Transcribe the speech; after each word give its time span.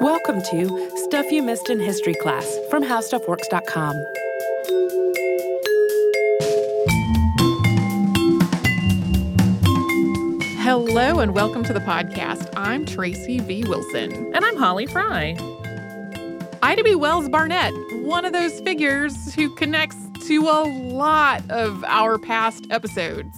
Welcome 0.00 0.40
to 0.42 0.90
Stuff 0.96 1.26
You 1.32 1.42
Missed 1.42 1.70
in 1.70 1.80
History 1.80 2.14
Class 2.14 2.56
from 2.70 2.84
HowStuffWorks.com. 2.84 3.96
Hello 10.62 11.18
and 11.18 11.34
welcome 11.34 11.64
to 11.64 11.72
the 11.72 11.80
podcast. 11.80 12.48
I'm 12.56 12.86
Tracy 12.86 13.40
V. 13.40 13.64
Wilson. 13.64 14.12
And 14.34 14.44
I'm 14.44 14.56
Holly 14.56 14.86
Fry. 14.86 15.36
Ida 16.62 16.84
B. 16.84 16.94
Wells 16.94 17.28
Barnett, 17.28 17.72
one 18.04 18.24
of 18.24 18.32
those 18.32 18.60
figures 18.60 19.34
who 19.34 19.52
connects 19.56 19.96
to 20.28 20.36
a 20.48 20.62
lot 20.92 21.42
of 21.50 21.82
our 21.84 22.18
past 22.18 22.66
episodes. 22.70 23.36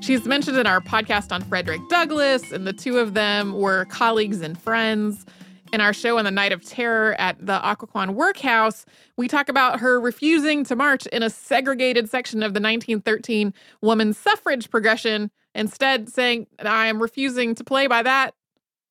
She's 0.00 0.24
mentioned 0.24 0.56
in 0.56 0.66
our 0.66 0.80
podcast 0.80 1.30
on 1.30 1.42
Frederick 1.42 1.82
Douglass, 1.90 2.52
and 2.52 2.66
the 2.66 2.72
two 2.72 2.98
of 2.98 3.12
them 3.12 3.52
were 3.52 3.84
colleagues 3.84 4.40
and 4.40 4.58
friends. 4.58 5.26
In 5.72 5.80
our 5.80 5.92
show 5.92 6.18
on 6.18 6.24
the 6.24 6.32
Night 6.32 6.52
of 6.52 6.64
Terror 6.64 7.14
at 7.20 7.44
the 7.44 7.60
Occoquan 7.60 8.14
Workhouse, 8.14 8.84
we 9.16 9.28
talk 9.28 9.48
about 9.48 9.78
her 9.78 10.00
refusing 10.00 10.64
to 10.64 10.74
march 10.74 11.06
in 11.06 11.22
a 11.22 11.30
segregated 11.30 12.10
section 12.10 12.42
of 12.42 12.54
the 12.54 12.60
1913 12.60 13.54
woman's 13.80 14.18
suffrage 14.18 14.68
progression, 14.68 15.30
instead 15.54 16.08
saying, 16.08 16.48
I 16.58 16.88
am 16.88 17.00
refusing 17.00 17.54
to 17.54 17.62
play 17.62 17.86
by 17.86 18.02
that 18.02 18.34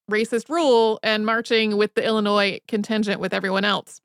racist 0.09 0.49
rule 0.49 0.99
and 1.03 1.25
marching 1.25 1.75
with 1.75 1.95
the 1.95 2.03
Illinois 2.03 2.59
contingent 2.67 3.19
with 3.19 3.33
everyone 3.33 3.65
else. 3.65 3.99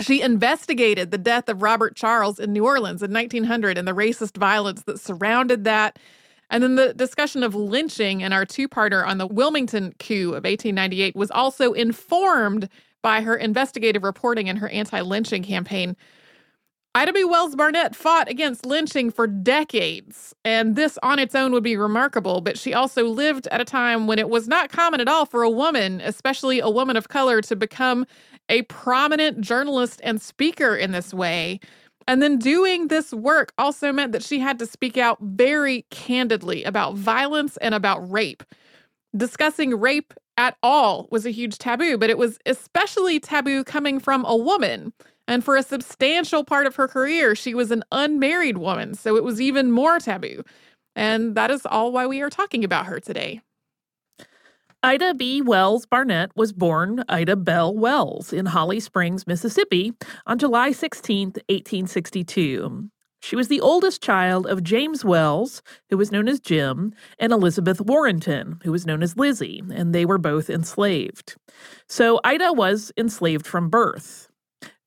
She 0.00 0.20
investigated 0.20 1.10
the 1.10 1.18
death 1.18 1.48
of 1.48 1.62
Robert 1.62 1.94
Charles 1.94 2.40
in 2.40 2.52
New 2.52 2.64
Orleans 2.64 3.02
in 3.02 3.12
1900 3.12 3.78
and 3.78 3.86
the 3.86 3.92
racist 3.92 4.36
violence 4.36 4.82
that 4.84 4.98
surrounded 4.98 5.64
that. 5.64 6.00
And 6.52 6.62
then 6.62 6.74
the 6.74 6.92
discussion 6.92 7.42
of 7.42 7.54
lynching 7.54 8.20
in 8.20 8.34
our 8.34 8.44
two 8.44 8.68
parter 8.68 9.04
on 9.06 9.16
the 9.16 9.26
Wilmington 9.26 9.94
coup 9.98 10.28
of 10.28 10.44
1898 10.44 11.16
was 11.16 11.30
also 11.30 11.72
informed 11.72 12.68
by 13.00 13.22
her 13.22 13.34
investigative 13.34 14.04
reporting 14.04 14.50
and 14.50 14.58
her 14.58 14.68
anti 14.68 15.00
lynching 15.00 15.42
campaign. 15.42 15.96
Ida 16.94 17.14
B. 17.14 17.24
Wells 17.24 17.56
Barnett 17.56 17.96
fought 17.96 18.28
against 18.28 18.66
lynching 18.66 19.10
for 19.10 19.26
decades, 19.26 20.34
and 20.44 20.76
this 20.76 20.98
on 21.02 21.18
its 21.18 21.34
own 21.34 21.52
would 21.52 21.64
be 21.64 21.74
remarkable, 21.74 22.42
but 22.42 22.58
she 22.58 22.74
also 22.74 23.08
lived 23.08 23.48
at 23.50 23.62
a 23.62 23.64
time 23.64 24.06
when 24.06 24.18
it 24.18 24.28
was 24.28 24.46
not 24.46 24.70
common 24.70 25.00
at 25.00 25.08
all 25.08 25.24
for 25.24 25.42
a 25.42 25.48
woman, 25.48 26.02
especially 26.02 26.60
a 26.60 26.68
woman 26.68 26.98
of 26.98 27.08
color, 27.08 27.40
to 27.40 27.56
become 27.56 28.04
a 28.50 28.60
prominent 28.64 29.40
journalist 29.40 30.02
and 30.04 30.20
speaker 30.20 30.76
in 30.76 30.92
this 30.92 31.14
way. 31.14 31.60
And 32.06 32.22
then 32.22 32.38
doing 32.38 32.88
this 32.88 33.12
work 33.12 33.52
also 33.58 33.92
meant 33.92 34.12
that 34.12 34.22
she 34.22 34.38
had 34.38 34.58
to 34.58 34.66
speak 34.66 34.96
out 34.96 35.18
very 35.20 35.86
candidly 35.90 36.64
about 36.64 36.94
violence 36.94 37.56
and 37.58 37.74
about 37.74 38.10
rape. 38.10 38.42
Discussing 39.16 39.78
rape 39.78 40.14
at 40.36 40.56
all 40.62 41.08
was 41.10 41.26
a 41.26 41.30
huge 41.30 41.58
taboo, 41.58 41.98
but 41.98 42.10
it 42.10 42.18
was 42.18 42.38
especially 42.46 43.20
taboo 43.20 43.64
coming 43.64 44.00
from 44.00 44.24
a 44.24 44.36
woman. 44.36 44.92
And 45.28 45.44
for 45.44 45.56
a 45.56 45.62
substantial 45.62 46.44
part 46.44 46.66
of 46.66 46.74
her 46.76 46.88
career, 46.88 47.34
she 47.34 47.54
was 47.54 47.70
an 47.70 47.84
unmarried 47.92 48.58
woman, 48.58 48.94
so 48.94 49.16
it 49.16 49.24
was 49.24 49.40
even 49.40 49.70
more 49.70 49.98
taboo. 49.98 50.42
And 50.96 51.34
that 51.36 51.50
is 51.50 51.64
all 51.64 51.92
why 51.92 52.06
we 52.06 52.20
are 52.20 52.30
talking 52.30 52.64
about 52.64 52.86
her 52.86 53.00
today. 53.00 53.40
Ida 54.84 55.14
B. 55.14 55.40
Wells 55.40 55.86
Barnett 55.86 56.32
was 56.34 56.52
born 56.52 57.04
Ida 57.08 57.36
Bell 57.36 57.72
Wells 57.72 58.32
in 58.32 58.46
Holly 58.46 58.80
Springs, 58.80 59.28
Mississippi 59.28 59.92
on 60.26 60.40
July 60.40 60.72
16, 60.72 61.28
1862. 61.48 62.90
She 63.22 63.36
was 63.36 63.46
the 63.46 63.60
oldest 63.60 64.02
child 64.02 64.44
of 64.44 64.64
James 64.64 65.04
Wells, 65.04 65.62
who 65.88 65.96
was 65.96 66.10
known 66.10 66.26
as 66.26 66.40
Jim, 66.40 66.92
and 67.20 67.32
Elizabeth 67.32 67.80
Warrenton, 67.80 68.58
who 68.64 68.72
was 68.72 68.84
known 68.84 69.04
as 69.04 69.16
Lizzie, 69.16 69.62
and 69.72 69.94
they 69.94 70.04
were 70.04 70.18
both 70.18 70.50
enslaved. 70.50 71.36
So 71.88 72.18
Ida 72.24 72.52
was 72.52 72.90
enslaved 72.96 73.46
from 73.46 73.70
birth. 73.70 74.32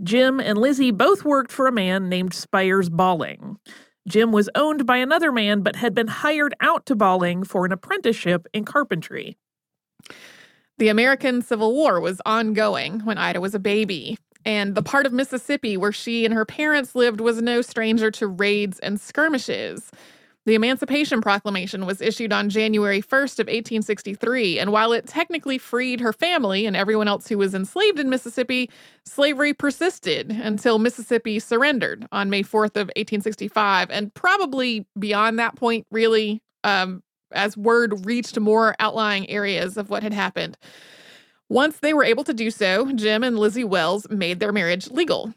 Jim 0.03 0.41
and 0.41 0.57
Lizzie 0.57 0.91
both 0.91 1.23
worked 1.23 1.53
for 1.53 1.67
a 1.67 1.71
man 1.71 2.09
named 2.09 2.33
Spires 2.33 2.89
Balling. 2.89 3.59
Jim 4.09 4.33
was 4.33 4.49
owned 4.55 4.85
by 4.85 4.97
another 4.97 5.31
man 5.31 5.61
but 5.61 5.77
had 5.77 5.95
been 5.95 6.09
hired 6.09 6.53
out 6.59 6.85
to 6.87 6.97
Balling 6.97 7.45
for 7.45 7.65
an 7.65 7.71
apprenticeship 7.71 8.45
in 8.53 8.65
carpentry. 8.65 9.37
The 10.77 10.89
American 10.89 11.41
Civil 11.41 11.73
War 11.73 12.01
was 12.01 12.21
ongoing 12.25 12.99
when 13.01 13.17
Ida 13.17 13.39
was 13.39 13.55
a 13.55 13.59
baby, 13.59 14.17
and 14.43 14.75
the 14.75 14.83
part 14.83 15.05
of 15.05 15.13
Mississippi 15.13 15.77
where 15.77 15.93
she 15.93 16.25
and 16.25 16.33
her 16.33 16.43
parents 16.43 16.95
lived 16.95 17.21
was 17.21 17.41
no 17.41 17.61
stranger 17.61 18.11
to 18.11 18.27
raids 18.27 18.79
and 18.79 18.99
skirmishes. 18.99 19.89
The 20.45 20.53
Emancipation 20.53 21.21
Proclamation 21.21 21.85
was 21.85 22.01
issued 22.01 22.33
on 22.33 22.49
January 22.49 23.01
1st 23.01 23.39
of 23.39 23.47
1863, 23.47 24.59
and 24.59 24.73
while 24.73 24.91
it 24.91 25.07
technically 25.07 25.57
freed 25.57 26.01
her 26.01 26.11
family 26.11 26.65
and 26.65 26.75
everyone 26.75 27.07
else 27.07 27.27
who 27.27 27.37
was 27.37 27.55
enslaved 27.55 27.97
in 27.97 28.09
Mississippi, 28.09 28.69
slavery 29.05 29.53
persisted 29.53 30.29
until 30.29 30.77
Mississippi 30.77 31.39
surrendered 31.39 32.05
on 32.11 32.29
May 32.29 32.43
4th 32.43 32.75
of 32.75 32.91
1865, 32.97 33.89
and 33.89 34.13
probably 34.13 34.85
beyond 34.99 35.39
that 35.39 35.55
point, 35.55 35.87
really, 35.89 36.43
um, 36.65 37.01
as 37.35 37.57
word 37.57 38.05
reached 38.05 38.39
more 38.39 38.75
outlying 38.79 39.29
areas 39.29 39.77
of 39.77 39.89
what 39.89 40.03
had 40.03 40.13
happened. 40.13 40.57
Once 41.49 41.79
they 41.79 41.93
were 41.93 42.03
able 42.03 42.23
to 42.23 42.33
do 42.33 42.49
so, 42.49 42.91
Jim 42.93 43.23
and 43.23 43.37
Lizzie 43.37 43.63
Wells 43.63 44.07
made 44.09 44.39
their 44.39 44.51
marriage 44.51 44.89
legal. 44.89 45.33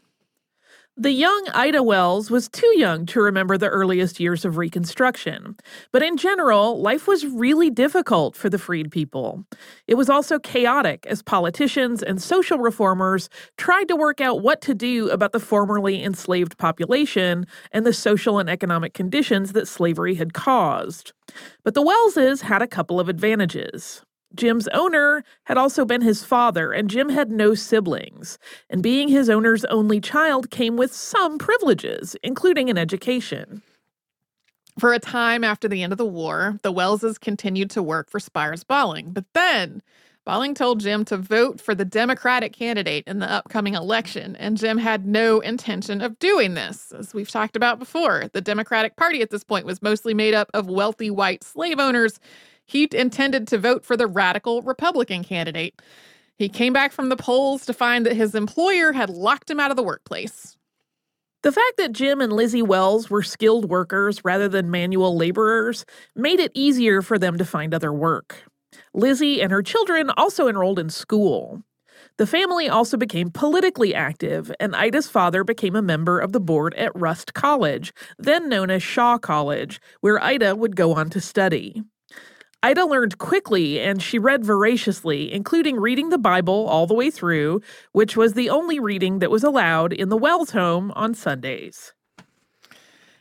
The 1.01 1.13
young 1.13 1.47
Ida 1.53 1.81
Wells 1.81 2.29
was 2.29 2.49
too 2.49 2.77
young 2.77 3.05
to 3.05 3.21
remember 3.21 3.57
the 3.57 3.69
earliest 3.69 4.19
years 4.19 4.43
of 4.43 4.57
Reconstruction, 4.57 5.55
but 5.93 6.03
in 6.03 6.17
general, 6.17 6.81
life 6.81 7.07
was 7.07 7.25
really 7.25 7.69
difficult 7.69 8.35
for 8.35 8.49
the 8.49 8.57
freed 8.57 8.91
people. 8.91 9.45
It 9.87 9.95
was 9.95 10.09
also 10.09 10.39
chaotic 10.39 11.05
as 11.05 11.21
politicians 11.21 12.03
and 12.03 12.21
social 12.21 12.57
reformers 12.57 13.29
tried 13.55 13.87
to 13.87 13.95
work 13.95 14.19
out 14.19 14.41
what 14.41 14.59
to 14.63 14.75
do 14.75 15.09
about 15.09 15.31
the 15.31 15.39
formerly 15.39 16.03
enslaved 16.03 16.57
population 16.57 17.47
and 17.71 17.85
the 17.85 17.93
social 17.93 18.37
and 18.37 18.49
economic 18.49 18.93
conditions 18.93 19.53
that 19.53 19.69
slavery 19.69 20.15
had 20.15 20.33
caused. 20.33 21.13
But 21.63 21.75
the 21.75 21.81
Wellses 21.81 22.41
had 22.41 22.61
a 22.61 22.67
couple 22.67 22.99
of 22.99 23.07
advantages. 23.07 24.01
Jim's 24.35 24.67
owner 24.69 25.23
had 25.45 25.57
also 25.57 25.85
been 25.85 26.01
his 26.01 26.23
father, 26.23 26.71
and 26.71 26.89
Jim 26.89 27.09
had 27.09 27.31
no 27.31 27.55
siblings. 27.55 28.37
And 28.69 28.83
being 28.83 29.09
his 29.09 29.29
owner's 29.29 29.65
only 29.65 29.99
child 29.99 30.51
came 30.51 30.77
with 30.77 30.93
some 30.93 31.37
privileges, 31.37 32.15
including 32.23 32.69
an 32.69 32.77
education. 32.77 33.63
For 34.77 34.93
a 34.93 34.99
time 34.99 35.43
after 35.43 35.67
the 35.67 35.83
end 35.83 35.91
of 35.91 35.97
the 35.97 36.05
war, 36.05 36.57
the 36.61 36.71
Wellses 36.71 37.19
continued 37.19 37.69
to 37.71 37.83
work 37.83 38.09
for 38.09 38.19
Spires 38.19 38.63
Balling. 38.63 39.11
But 39.11 39.25
then 39.33 39.81
Balling 40.25 40.53
told 40.53 40.79
Jim 40.79 41.03
to 41.05 41.17
vote 41.17 41.59
for 41.59 41.73
the 41.73 41.83
Democratic 41.83 42.53
candidate 42.53 43.03
in 43.07 43.19
the 43.19 43.29
upcoming 43.29 43.73
election, 43.73 44.35
and 44.35 44.57
Jim 44.57 44.77
had 44.77 45.07
no 45.07 45.39
intention 45.39 46.01
of 46.01 46.19
doing 46.19 46.53
this. 46.53 46.93
As 46.97 47.13
we've 47.13 47.31
talked 47.31 47.55
about 47.55 47.79
before, 47.79 48.29
the 48.31 48.39
Democratic 48.39 48.95
Party 48.95 49.21
at 49.21 49.31
this 49.31 49.43
point 49.43 49.65
was 49.65 49.81
mostly 49.81 50.13
made 50.13 50.35
up 50.35 50.49
of 50.53 50.67
wealthy 50.67 51.09
white 51.09 51.43
slave 51.43 51.79
owners 51.79 52.19
he 52.69 52.87
intended 52.93 53.47
to 53.47 53.57
vote 53.57 53.83
for 53.83 53.97
the 53.97 54.05
radical 54.05 54.61
Republican 54.61 55.23
candidate. 55.23 55.81
He 56.37 56.49
came 56.49 56.71
back 56.71 56.91
from 56.91 57.09
the 57.09 57.17
polls 57.17 57.65
to 57.65 57.73
find 57.73 58.05
that 58.05 58.15
his 58.15 58.35
employer 58.35 58.93
had 58.93 59.09
locked 59.09 59.49
him 59.49 59.59
out 59.59 59.71
of 59.71 59.77
the 59.77 59.83
workplace. 59.83 60.55
The 61.41 61.51
fact 61.51 61.77
that 61.77 61.93
Jim 61.93 62.21
and 62.21 62.31
Lizzie 62.31 62.61
Wells 62.61 63.09
were 63.09 63.23
skilled 63.23 63.69
workers 63.69 64.23
rather 64.23 64.47
than 64.47 64.69
manual 64.69 65.17
laborers 65.17 65.83
made 66.15 66.39
it 66.39 66.51
easier 66.53 67.01
for 67.01 67.17
them 67.17 67.39
to 67.39 67.45
find 67.45 67.73
other 67.73 67.91
work. 67.91 68.43
Lizzie 68.93 69.41
and 69.41 69.51
her 69.51 69.63
children 69.63 70.11
also 70.15 70.47
enrolled 70.47 70.77
in 70.77 70.89
school. 70.89 71.63
The 72.17 72.27
family 72.27 72.69
also 72.69 72.97
became 72.97 73.31
politically 73.31 73.95
active, 73.95 74.51
and 74.59 74.75
Ida's 74.75 75.09
father 75.09 75.43
became 75.43 75.75
a 75.75 75.81
member 75.81 76.19
of 76.19 76.33
the 76.33 76.39
board 76.39 76.75
at 76.75 76.91
Rust 76.93 77.33
College, 77.33 77.93
then 78.19 78.47
known 78.47 78.69
as 78.69 78.83
Shaw 78.83 79.17
College, 79.17 79.81
where 80.01 80.21
Ida 80.21 80.55
would 80.55 80.75
go 80.75 80.93
on 80.93 81.09
to 81.11 81.21
study. 81.21 81.81
Ida 82.61 82.85
learned 82.85 83.17
quickly 83.17 83.79
and 83.79 84.01
she 84.03 84.19
read 84.19 84.43
voraciously, 84.43 85.31
including 85.31 85.77
reading 85.77 86.09
the 86.09 86.17
Bible 86.17 86.67
all 86.67 86.87
the 86.87 86.93
way 86.93 87.09
through, 87.09 87.61
which 87.93 88.17
was 88.17 88.33
the 88.33 88.49
only 88.49 88.79
reading 88.79 89.19
that 89.19 89.31
was 89.31 89.45
allowed 89.45 89.93
in 89.93 90.09
the 90.09 90.17
Wells 90.17 90.51
home 90.51 90.91
on 90.95 91.13
Sundays. 91.13 91.93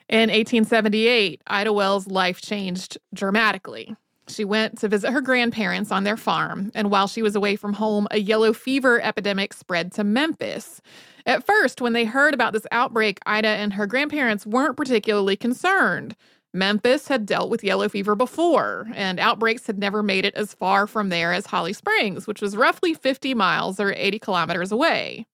In 0.08 0.30
1878, 0.30 1.42
Ida 1.46 1.72
Wells' 1.72 2.08
life 2.08 2.40
changed 2.40 2.98
dramatically. 3.14 3.94
She 4.26 4.44
went 4.44 4.78
to 4.78 4.88
visit 4.88 5.12
her 5.12 5.20
grandparents 5.20 5.92
on 5.92 6.04
their 6.04 6.16
farm, 6.16 6.72
and 6.74 6.90
while 6.90 7.06
she 7.06 7.22
was 7.22 7.36
away 7.36 7.56
from 7.56 7.74
home, 7.74 8.08
a 8.10 8.18
yellow 8.18 8.52
fever 8.52 9.00
epidemic 9.00 9.52
spread 9.52 9.92
to 9.92 10.04
Memphis. 10.04 10.80
At 11.26 11.46
first, 11.46 11.80
when 11.80 11.92
they 11.92 12.04
heard 12.04 12.34
about 12.34 12.52
this 12.52 12.66
outbreak, 12.72 13.20
Ida 13.24 13.48
and 13.48 13.74
her 13.74 13.86
grandparents 13.86 14.46
weren't 14.46 14.76
particularly 14.76 15.36
concerned. 15.36 16.16
Memphis 16.58 17.06
had 17.06 17.24
dealt 17.24 17.50
with 17.50 17.62
yellow 17.62 17.88
fever 17.88 18.16
before, 18.16 18.88
and 18.94 19.20
outbreaks 19.20 19.68
had 19.68 19.78
never 19.78 20.02
made 20.02 20.24
it 20.24 20.34
as 20.34 20.54
far 20.54 20.88
from 20.88 21.08
there 21.08 21.32
as 21.32 21.46
Holly 21.46 21.72
Springs, 21.72 22.26
which 22.26 22.42
was 22.42 22.56
roughly 22.56 22.94
50 22.94 23.32
miles 23.34 23.78
or 23.78 23.92
80 23.92 24.18
kilometers 24.18 24.72
away. 24.72 25.26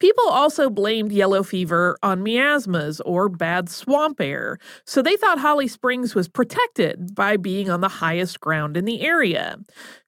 People 0.00 0.28
also 0.28 0.70
blamed 0.70 1.10
yellow 1.10 1.42
fever 1.42 1.98
on 2.04 2.22
miasmas 2.22 3.00
or 3.00 3.28
bad 3.28 3.68
swamp 3.68 4.20
air, 4.20 4.56
so 4.84 5.02
they 5.02 5.16
thought 5.16 5.40
Holly 5.40 5.66
Springs 5.66 6.14
was 6.14 6.28
protected 6.28 7.16
by 7.16 7.36
being 7.36 7.68
on 7.68 7.80
the 7.80 7.88
highest 7.88 8.40
ground 8.40 8.76
in 8.76 8.84
the 8.84 9.02
area. 9.02 9.58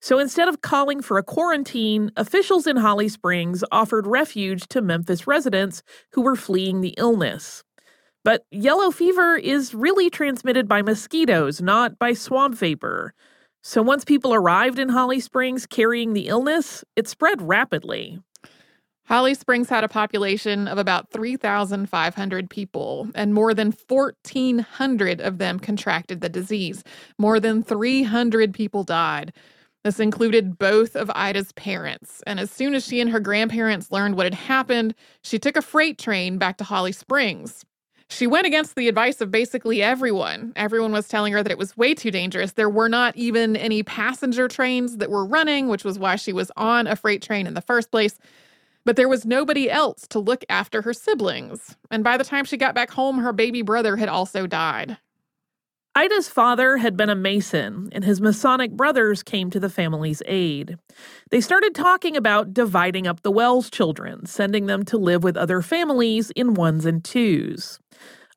So 0.00 0.20
instead 0.20 0.46
of 0.46 0.62
calling 0.62 1.02
for 1.02 1.18
a 1.18 1.24
quarantine, 1.24 2.12
officials 2.16 2.68
in 2.68 2.76
Holly 2.76 3.08
Springs 3.08 3.64
offered 3.72 4.06
refuge 4.06 4.68
to 4.68 4.80
Memphis 4.80 5.26
residents 5.26 5.82
who 6.12 6.22
were 6.22 6.36
fleeing 6.36 6.80
the 6.80 6.94
illness. 6.96 7.64
But 8.24 8.44
yellow 8.50 8.90
fever 8.90 9.36
is 9.36 9.74
really 9.74 10.10
transmitted 10.10 10.68
by 10.68 10.82
mosquitoes, 10.82 11.60
not 11.62 11.98
by 11.98 12.12
swamp 12.12 12.54
vapor. 12.54 13.14
So 13.62 13.82
once 13.82 14.04
people 14.04 14.34
arrived 14.34 14.78
in 14.78 14.90
Holly 14.90 15.20
Springs 15.20 15.66
carrying 15.66 16.12
the 16.12 16.28
illness, 16.28 16.84
it 16.96 17.08
spread 17.08 17.40
rapidly. 17.42 18.20
Holly 19.06 19.34
Springs 19.34 19.68
had 19.68 19.82
a 19.82 19.88
population 19.88 20.68
of 20.68 20.78
about 20.78 21.10
3,500 21.10 22.48
people, 22.48 23.08
and 23.14 23.34
more 23.34 23.52
than 23.54 23.74
1,400 23.88 25.20
of 25.20 25.38
them 25.38 25.58
contracted 25.58 26.20
the 26.20 26.28
disease. 26.28 26.84
More 27.18 27.40
than 27.40 27.62
300 27.62 28.54
people 28.54 28.84
died. 28.84 29.32
This 29.82 29.98
included 29.98 30.58
both 30.58 30.94
of 30.94 31.10
Ida's 31.14 31.52
parents. 31.52 32.22
And 32.26 32.38
as 32.38 32.50
soon 32.50 32.74
as 32.74 32.86
she 32.86 33.00
and 33.00 33.10
her 33.10 33.18
grandparents 33.18 33.90
learned 33.90 34.16
what 34.16 34.26
had 34.26 34.34
happened, 34.34 34.94
she 35.24 35.38
took 35.38 35.56
a 35.56 35.62
freight 35.62 35.98
train 35.98 36.38
back 36.38 36.58
to 36.58 36.64
Holly 36.64 36.92
Springs. 36.92 37.64
She 38.10 38.26
went 38.26 38.46
against 38.46 38.74
the 38.74 38.88
advice 38.88 39.20
of 39.20 39.30
basically 39.30 39.82
everyone. 39.82 40.52
Everyone 40.56 40.90
was 40.92 41.06
telling 41.06 41.32
her 41.32 41.42
that 41.42 41.52
it 41.52 41.58
was 41.58 41.76
way 41.76 41.94
too 41.94 42.10
dangerous. 42.10 42.52
There 42.52 42.68
were 42.68 42.88
not 42.88 43.16
even 43.16 43.56
any 43.56 43.84
passenger 43.84 44.48
trains 44.48 44.96
that 44.96 45.10
were 45.10 45.24
running, 45.24 45.68
which 45.68 45.84
was 45.84 45.98
why 45.98 46.16
she 46.16 46.32
was 46.32 46.50
on 46.56 46.86
a 46.88 46.96
freight 46.96 47.22
train 47.22 47.46
in 47.46 47.54
the 47.54 47.60
first 47.60 47.90
place. 47.90 48.18
But 48.84 48.96
there 48.96 49.08
was 49.08 49.24
nobody 49.24 49.70
else 49.70 50.08
to 50.08 50.18
look 50.18 50.44
after 50.48 50.82
her 50.82 50.92
siblings. 50.92 51.76
And 51.90 52.02
by 52.02 52.16
the 52.16 52.24
time 52.24 52.44
she 52.44 52.56
got 52.56 52.74
back 52.74 52.90
home, 52.90 53.18
her 53.18 53.32
baby 53.32 53.62
brother 53.62 53.96
had 53.96 54.08
also 54.08 54.46
died. 54.46 54.98
Ida's 55.94 56.28
father 56.28 56.76
had 56.76 56.96
been 56.96 57.10
a 57.10 57.16
Mason, 57.16 57.88
and 57.92 58.04
his 58.04 58.20
Masonic 58.20 58.72
brothers 58.72 59.22
came 59.22 59.50
to 59.50 59.60
the 59.60 59.68
family's 59.68 60.22
aid. 60.26 60.78
They 61.30 61.40
started 61.40 61.74
talking 61.74 62.16
about 62.16 62.54
dividing 62.54 63.06
up 63.06 63.22
the 63.22 63.30
Wells 63.32 63.70
children, 63.70 64.24
sending 64.26 64.66
them 64.66 64.84
to 64.86 64.96
live 64.96 65.24
with 65.24 65.36
other 65.36 65.62
families 65.62 66.30
in 66.30 66.54
ones 66.54 66.86
and 66.86 67.04
twos. 67.04 67.80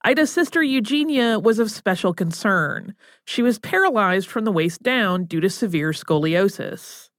Ida's 0.06 0.32
sister 0.32 0.62
Eugenia 0.62 1.40
was 1.40 1.60
of 1.60 1.72
special 1.72 2.14
concern. 2.14 2.94
She 3.26 3.42
was 3.42 3.58
paralyzed 3.58 4.28
from 4.28 4.44
the 4.44 4.52
waist 4.52 4.84
down 4.84 5.24
due 5.24 5.40
to 5.40 5.50
severe 5.50 5.92
scoliosis. 5.92 7.10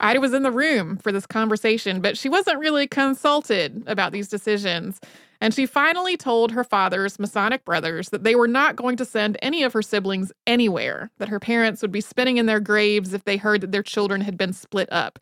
Ida 0.00 0.20
was 0.20 0.34
in 0.34 0.42
the 0.42 0.50
room 0.50 0.96
for 0.96 1.12
this 1.12 1.26
conversation, 1.26 2.00
but 2.00 2.18
she 2.18 2.28
wasn't 2.28 2.58
really 2.58 2.88
consulted 2.88 3.84
about 3.86 4.10
these 4.10 4.28
decisions. 4.28 4.98
And 5.40 5.54
she 5.54 5.64
finally 5.64 6.16
told 6.16 6.50
her 6.50 6.64
father's 6.64 7.20
Masonic 7.20 7.64
brothers 7.64 8.08
that 8.08 8.24
they 8.24 8.34
were 8.34 8.48
not 8.48 8.74
going 8.74 8.96
to 8.96 9.04
send 9.04 9.38
any 9.40 9.62
of 9.62 9.72
her 9.72 9.82
siblings 9.82 10.32
anywhere, 10.44 11.12
that 11.18 11.28
her 11.28 11.38
parents 11.38 11.82
would 11.82 11.92
be 11.92 12.00
spinning 12.00 12.38
in 12.38 12.46
their 12.46 12.60
graves 12.60 13.14
if 13.14 13.24
they 13.24 13.36
heard 13.36 13.60
that 13.60 13.70
their 13.70 13.82
children 13.82 14.20
had 14.20 14.36
been 14.36 14.52
split 14.52 14.88
up. 14.90 15.20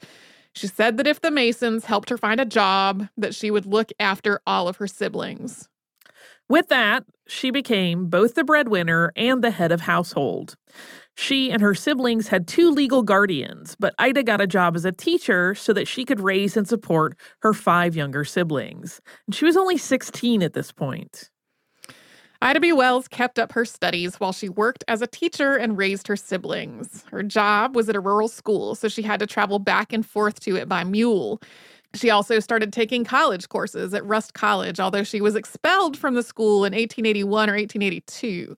She 0.54 0.66
said 0.66 0.96
that 0.96 1.06
if 1.06 1.20
the 1.20 1.30
Masons 1.30 1.84
helped 1.84 2.08
her 2.08 2.18
find 2.18 2.40
a 2.40 2.46
job, 2.46 3.08
that 3.18 3.34
she 3.34 3.50
would 3.50 3.66
look 3.66 3.90
after 4.00 4.40
all 4.46 4.66
of 4.66 4.76
her 4.76 4.86
siblings. 4.86 5.68
With 6.52 6.68
that, 6.68 7.04
she 7.26 7.50
became 7.50 8.10
both 8.10 8.34
the 8.34 8.44
breadwinner 8.44 9.10
and 9.16 9.42
the 9.42 9.50
head 9.50 9.72
of 9.72 9.80
household. 9.80 10.54
She 11.14 11.50
and 11.50 11.62
her 11.62 11.74
siblings 11.74 12.28
had 12.28 12.46
two 12.46 12.70
legal 12.70 13.02
guardians, 13.02 13.74
but 13.80 13.94
Ida 13.98 14.22
got 14.22 14.42
a 14.42 14.46
job 14.46 14.76
as 14.76 14.84
a 14.84 14.92
teacher 14.92 15.54
so 15.54 15.72
that 15.72 15.88
she 15.88 16.04
could 16.04 16.20
raise 16.20 16.54
and 16.54 16.68
support 16.68 17.16
her 17.38 17.54
five 17.54 17.96
younger 17.96 18.22
siblings. 18.22 19.00
And 19.26 19.34
she 19.34 19.46
was 19.46 19.56
only 19.56 19.78
16 19.78 20.42
at 20.42 20.52
this 20.52 20.72
point. 20.72 21.30
Ida 22.42 22.60
B. 22.60 22.70
Wells 22.70 23.08
kept 23.08 23.38
up 23.38 23.52
her 23.52 23.64
studies 23.64 24.16
while 24.16 24.32
she 24.32 24.50
worked 24.50 24.84
as 24.88 25.00
a 25.00 25.06
teacher 25.06 25.56
and 25.56 25.78
raised 25.78 26.06
her 26.06 26.16
siblings. 26.16 27.06
Her 27.10 27.22
job 27.22 27.74
was 27.74 27.88
at 27.88 27.96
a 27.96 28.00
rural 28.00 28.28
school, 28.28 28.74
so 28.74 28.88
she 28.88 29.00
had 29.00 29.20
to 29.20 29.26
travel 29.26 29.58
back 29.58 29.90
and 29.90 30.04
forth 30.04 30.38
to 30.40 30.56
it 30.56 30.68
by 30.68 30.84
mule. 30.84 31.40
She 31.94 32.10
also 32.10 32.40
started 32.40 32.72
taking 32.72 33.04
college 33.04 33.48
courses 33.48 33.92
at 33.92 34.04
Rust 34.04 34.34
College, 34.34 34.80
although 34.80 35.04
she 35.04 35.20
was 35.20 35.34
expelled 35.34 35.96
from 35.96 36.14
the 36.14 36.22
school 36.22 36.64
in 36.64 36.72
1881 36.72 37.50
or 37.50 37.54
1882. 37.54 38.56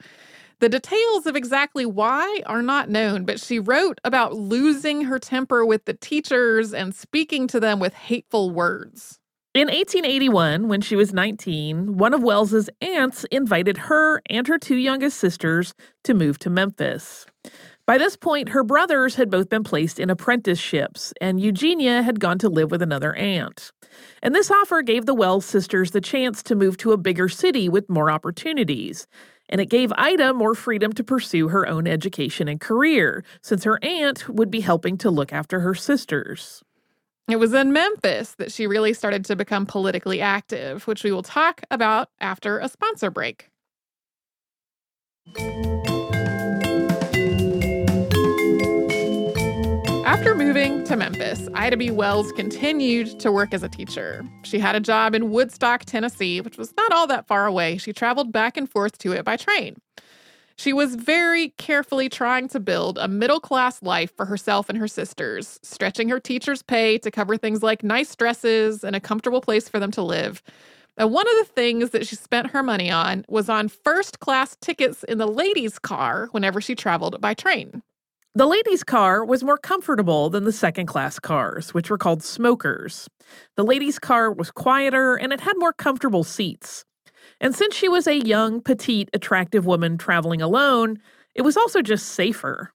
The 0.61 0.69
details 0.69 1.27
of 1.27 1.35
exactly 1.35 1.85
why 1.85 2.43
are 2.47 2.63
not 2.63 2.89
known, 2.89 3.25
but 3.25 3.41
she 3.41 3.59
wrote 3.59 4.01
about 4.05 4.35
losing 4.35 5.03
her 5.03 5.19
temper 5.19 5.67
with 5.67 5.85
the 5.85 5.95
teachers 5.95 6.73
and 6.73 6.95
speaking 6.95 7.47
to 7.49 7.61
them 7.61 7.81
with 7.81 7.93
hateful 7.93 8.51
words. 8.51 9.19
In 9.53 9.69
1881, 9.69 10.69
when 10.69 10.81
she 10.81 10.97
was 10.97 11.13
19, 11.13 11.97
one 11.97 12.15
of 12.15 12.23
Wells's 12.23 12.69
aunts 12.81 13.25
invited 13.31 13.79
her 13.79 14.21
and 14.31 14.49
her 14.49 14.59
two 14.59 14.77
youngest 14.77 15.19
sisters 15.19 15.75
to 16.05 16.15
move 16.15 16.39
to 16.41 16.51
Memphis. 16.51 17.27
By 17.87 17.99
this 17.99 18.17
point, 18.17 18.49
her 18.49 18.65
brothers 18.65 19.17
had 19.17 19.31
both 19.31 19.51
been 19.51 19.63
placed 19.63 20.01
in 20.01 20.09
apprenticeships, 20.09 21.13
and 21.21 21.39
Eugenia 21.39 22.03
had 22.03 22.19
gone 22.19 22.39
to 22.39 22.49
live 22.49 22.71
with 22.71 22.81
another 22.81 23.15
aunt. 23.15 23.73
And 24.23 24.35
this 24.35 24.51
offer 24.51 24.81
gave 24.81 25.05
the 25.05 25.15
Wells 25.15 25.45
sisters 25.45 25.91
the 25.91 26.01
chance 26.01 26.43
to 26.45 26.55
move 26.55 26.79
to 26.79 26.93
a 26.93 26.97
bigger 26.97 27.29
city 27.29 27.69
with 27.69 27.91
more 27.91 28.11
opportunities 28.11 29.07
and 29.49 29.61
it 29.61 29.67
gave 29.67 29.93
Ida 29.97 30.33
more 30.33 30.55
freedom 30.55 30.93
to 30.95 31.05
pursue 31.05 31.49
her 31.49 31.67
own 31.67 31.87
education 31.87 32.49
and 32.49 32.61
career, 32.61 33.25
since 33.43 33.65
her 33.65 33.79
aunt 33.83 34.29
would 34.29 34.51
be 34.51 34.61
helping 34.61 34.97
to 34.99 35.11
look 35.11 35.33
after 35.33 35.61
her 35.61 35.75
sisters. 35.75 36.63
It 37.29 37.37
was 37.37 37.55
in 37.55 37.73
Memphis 37.73 38.35
that 38.35 38.53
she 38.53 38.67
really 38.67 38.93
started 38.93 39.25
to 39.27 39.37
become 39.37 39.65
politically 39.65 40.21
active, 40.21 40.87
which 40.87 41.05
we 41.05 41.13
will 41.13 41.23
talk 41.23 41.63
about 41.71 42.11
after 42.21 42.59
a 42.59 42.69
sponsor 42.69 43.11
break. 43.11 43.49
After 50.15 50.37
moving 50.37 50.85
to 50.85 50.95
Memphis, 50.95 51.49
Ida 51.55 51.77
B. 51.77 51.91
Wells 51.91 52.31
continued 52.31 53.19
to 53.19 53.33
work 53.33 53.53
as 53.53 53.65
a 53.65 53.69
teacher. 53.69 54.25
She 54.45 54.61
had 54.61 54.77
a 54.77 54.81
job 54.81 55.13
in 55.13 55.33
Woodstock, 55.33 55.87
Tennessee, 55.87 56.41
which 56.41 56.57
was 56.57 56.73
not 56.77 56.93
all 56.93 57.09
that 57.09 57.27
far 57.27 57.47
away. 57.47 57.79
She 57.79 57.93
traveled 57.93 58.31
back 58.31 58.57
and 58.57 58.71
forth 58.71 58.97
to 58.99 59.11
it 59.11 59.25
by 59.25 59.37
train. 59.37 59.77
She 60.55 60.73
was 60.73 60.95
very 60.95 61.49
carefully 61.59 62.09
trying 62.09 62.47
to 62.51 62.61
build 62.61 62.97
a 62.97 63.09
middle 63.09 63.41
class 63.41 63.83
life 63.83 64.17
for 64.17 64.25
herself 64.25 64.69
and 64.69 64.79
her 64.79 64.87
sisters, 64.87 65.59
stretching 65.65 66.09
her 66.11 66.21
teacher's 66.21 66.63
pay 66.63 66.97
to 66.99 67.11
cover 67.11 67.37
things 67.37 67.65
like 67.65 67.83
nice 67.83 68.15
dresses 68.15 68.85
and 68.85 68.95
a 68.95 69.01
comfortable 69.01 69.41
place 69.41 69.69
for 69.69 69.81
them 69.81 69.91
to 69.91 70.03
live. 70.03 70.45
And 70.97 71.11
one 71.13 71.27
of 71.27 71.45
the 71.45 71.53
things 71.53 71.91
that 71.91 72.07
she 72.07 72.15
spent 72.15 72.53
her 72.53 72.63
money 72.63 72.89
on 72.89 73.25
was 73.29 73.49
on 73.49 73.67
first 73.69 74.21
class 74.21 74.57
tickets 74.61 75.03
in 75.03 75.19
the 75.19 75.27
ladies' 75.27 75.81
car 75.81 76.29
whenever 76.31 76.61
she 76.61 76.77
traveled 76.77 77.21
by 77.21 77.35
train. 77.35 77.83
The 78.37 78.47
ladies' 78.47 78.83
car 78.83 79.25
was 79.25 79.45
more 79.45 79.57
comfortable 79.59 80.29
than 80.29 80.43
the 80.43 80.51
second 80.51 80.87
class 80.87 81.21
cars, 81.21 81.73
which 81.73 81.89
were 81.89 81.99
called 81.99 82.21
smokers. 82.25 83.09
The 83.57 83.63
ladies' 83.63 84.01
car 84.01 84.33
was 84.33 84.51
quieter 84.51 85.15
and 85.15 85.33
it 85.33 85.41
had 85.41 85.57
more 85.57 85.73
comfortable 85.73 86.25
seats. 86.25 86.85
And 87.41 87.55
since 87.55 87.77
she 87.77 87.89
was 87.89 88.09
a 88.09 88.19
young, 88.19 88.61
petite, 88.61 89.09
attractive 89.13 89.67
woman 89.67 89.99
traveling 89.99 90.43
alone, 90.43 90.99
it 91.37 91.43
was 91.43 91.57
also 91.57 91.81
just 91.81 92.07
safer. 92.09 92.73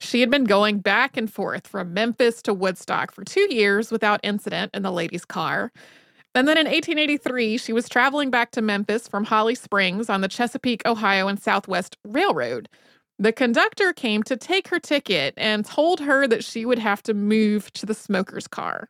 She 0.00 0.20
had 0.20 0.30
been 0.30 0.44
going 0.44 0.78
back 0.78 1.18
and 1.18 1.30
forth 1.30 1.66
from 1.66 1.92
Memphis 1.92 2.40
to 2.40 2.54
Woodstock 2.54 3.12
for 3.12 3.24
two 3.24 3.54
years 3.54 3.90
without 3.90 4.20
incident 4.22 4.70
in 4.72 4.82
the 4.82 4.90
ladies' 4.90 5.26
car. 5.26 5.70
And 6.34 6.48
then 6.48 6.56
in 6.56 6.64
1883, 6.64 7.58
she 7.58 7.74
was 7.74 7.90
traveling 7.90 8.30
back 8.30 8.52
to 8.52 8.62
Memphis 8.62 9.06
from 9.06 9.24
Holly 9.24 9.54
Springs 9.54 10.08
on 10.08 10.22
the 10.22 10.28
Chesapeake, 10.28 10.80
Ohio 10.86 11.28
and 11.28 11.38
Southwest 11.38 11.98
Railroad 12.06 12.70
the 13.18 13.32
conductor 13.32 13.92
came 13.92 14.22
to 14.24 14.36
take 14.36 14.68
her 14.68 14.78
ticket 14.80 15.34
and 15.36 15.64
told 15.64 16.00
her 16.00 16.26
that 16.26 16.44
she 16.44 16.64
would 16.64 16.78
have 16.78 17.02
to 17.04 17.14
move 17.14 17.72
to 17.74 17.86
the 17.86 17.94
smoker's 17.94 18.46
car. 18.46 18.88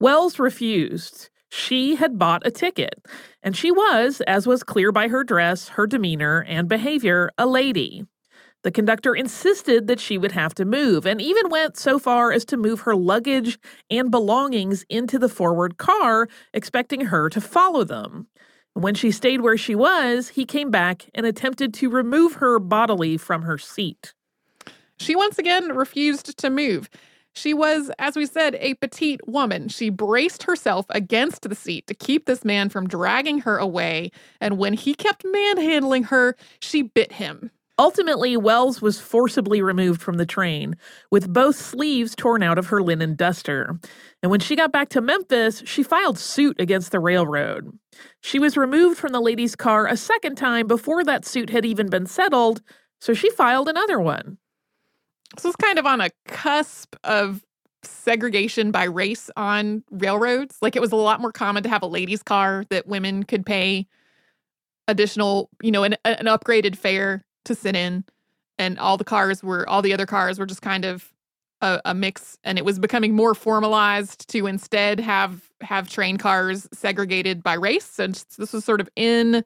Wells 0.00 0.38
refused. 0.38 1.28
She 1.48 1.96
had 1.96 2.18
bought 2.18 2.46
a 2.46 2.50
ticket, 2.50 3.06
and 3.42 3.56
she 3.56 3.70
was, 3.70 4.20
as 4.26 4.46
was 4.46 4.62
clear 4.62 4.92
by 4.92 5.08
her 5.08 5.22
dress, 5.24 5.68
her 5.68 5.86
demeanor, 5.86 6.44
and 6.48 6.68
behavior, 6.68 7.30
a 7.38 7.46
lady. 7.46 8.04
The 8.62 8.72
conductor 8.72 9.14
insisted 9.14 9.86
that 9.86 10.00
she 10.00 10.18
would 10.18 10.32
have 10.32 10.54
to 10.56 10.64
move 10.64 11.06
and 11.06 11.20
even 11.20 11.48
went 11.50 11.76
so 11.76 11.98
far 11.98 12.32
as 12.32 12.44
to 12.46 12.56
move 12.56 12.80
her 12.80 12.96
luggage 12.96 13.58
and 13.90 14.10
belongings 14.10 14.84
into 14.88 15.18
the 15.18 15.28
forward 15.28 15.76
car, 15.76 16.28
expecting 16.52 17.02
her 17.02 17.28
to 17.30 17.40
follow 17.40 17.84
them. 17.84 18.26
When 18.76 18.94
she 18.94 19.10
stayed 19.10 19.40
where 19.40 19.56
she 19.56 19.74
was, 19.74 20.28
he 20.28 20.44
came 20.44 20.70
back 20.70 21.06
and 21.14 21.24
attempted 21.24 21.72
to 21.72 21.88
remove 21.88 22.34
her 22.34 22.58
bodily 22.58 23.16
from 23.16 23.40
her 23.40 23.56
seat. 23.56 24.12
She 24.98 25.16
once 25.16 25.38
again 25.38 25.74
refused 25.74 26.36
to 26.36 26.50
move. 26.50 26.90
She 27.32 27.54
was, 27.54 27.90
as 27.98 28.16
we 28.16 28.26
said, 28.26 28.54
a 28.56 28.74
petite 28.74 29.26
woman. 29.26 29.68
She 29.68 29.88
braced 29.88 30.42
herself 30.42 30.84
against 30.90 31.48
the 31.48 31.54
seat 31.54 31.86
to 31.86 31.94
keep 31.94 32.26
this 32.26 32.44
man 32.44 32.68
from 32.68 32.86
dragging 32.86 33.38
her 33.40 33.56
away. 33.56 34.10
And 34.42 34.58
when 34.58 34.74
he 34.74 34.94
kept 34.94 35.24
manhandling 35.24 36.04
her, 36.04 36.36
she 36.60 36.82
bit 36.82 37.12
him. 37.12 37.50
Ultimately, 37.78 38.38
Wells 38.38 38.80
was 38.80 39.00
forcibly 39.00 39.60
removed 39.60 40.00
from 40.00 40.16
the 40.16 40.24
train, 40.24 40.76
with 41.10 41.30
both 41.30 41.56
sleeves 41.56 42.14
torn 42.16 42.42
out 42.42 42.56
of 42.56 42.68
her 42.68 42.82
linen 42.82 43.14
duster. 43.14 43.78
And 44.22 44.30
when 44.30 44.40
she 44.40 44.56
got 44.56 44.72
back 44.72 44.88
to 44.90 45.02
Memphis, 45.02 45.62
she 45.66 45.82
filed 45.82 46.18
suit 46.18 46.58
against 46.58 46.90
the 46.90 47.00
railroad. 47.00 47.78
She 48.22 48.38
was 48.38 48.56
removed 48.56 48.98
from 48.98 49.12
the 49.12 49.20
lady's 49.20 49.54
car 49.54 49.86
a 49.86 49.96
second 49.96 50.36
time 50.36 50.66
before 50.66 51.04
that 51.04 51.26
suit 51.26 51.50
had 51.50 51.66
even 51.66 51.90
been 51.90 52.06
settled, 52.06 52.62
so 52.98 53.12
she 53.12 53.28
filed 53.30 53.68
another 53.68 54.00
one. 54.00 54.38
This 55.34 55.44
was 55.44 55.56
kind 55.56 55.78
of 55.78 55.84
on 55.84 56.00
a 56.00 56.08
cusp 56.28 56.96
of 57.04 57.44
segregation 57.82 58.70
by 58.70 58.84
race 58.84 59.28
on 59.36 59.84
railroads. 59.90 60.56
Like 60.62 60.76
it 60.76 60.82
was 60.82 60.92
a 60.92 60.96
lot 60.96 61.20
more 61.20 61.32
common 61.32 61.62
to 61.64 61.68
have 61.68 61.82
a 61.82 61.86
ladies' 61.86 62.22
car 62.22 62.64
that 62.70 62.86
women 62.86 63.22
could 63.22 63.44
pay 63.44 63.86
additional, 64.88 65.50
you 65.62 65.70
know, 65.70 65.82
an, 65.82 65.96
an 66.06 66.26
upgraded 66.26 66.76
fare 66.76 67.22
to 67.46 67.54
sit 67.54 67.76
in, 67.76 68.04
and 68.58 68.78
all 68.78 68.96
the 68.96 69.04
cars 69.04 69.42
were 69.42 69.68
all 69.68 69.82
the 69.82 69.92
other 69.92 70.06
cars 70.06 70.38
were 70.38 70.46
just 70.46 70.62
kind 70.62 70.84
of 70.84 71.12
a, 71.62 71.80
a, 71.86 71.94
mix, 71.94 72.38
and 72.44 72.58
it 72.58 72.64
was 72.64 72.78
becoming 72.78 73.14
more 73.14 73.34
formalized 73.34 74.28
to 74.30 74.46
instead 74.46 75.00
have 75.00 75.50
have 75.60 75.88
train 75.88 76.18
cars 76.18 76.68
segregated 76.72 77.42
by 77.42 77.54
race. 77.54 77.98
And 77.98 78.22
this 78.38 78.52
was 78.52 78.64
sort 78.64 78.80
of 78.80 78.88
in 78.94 79.44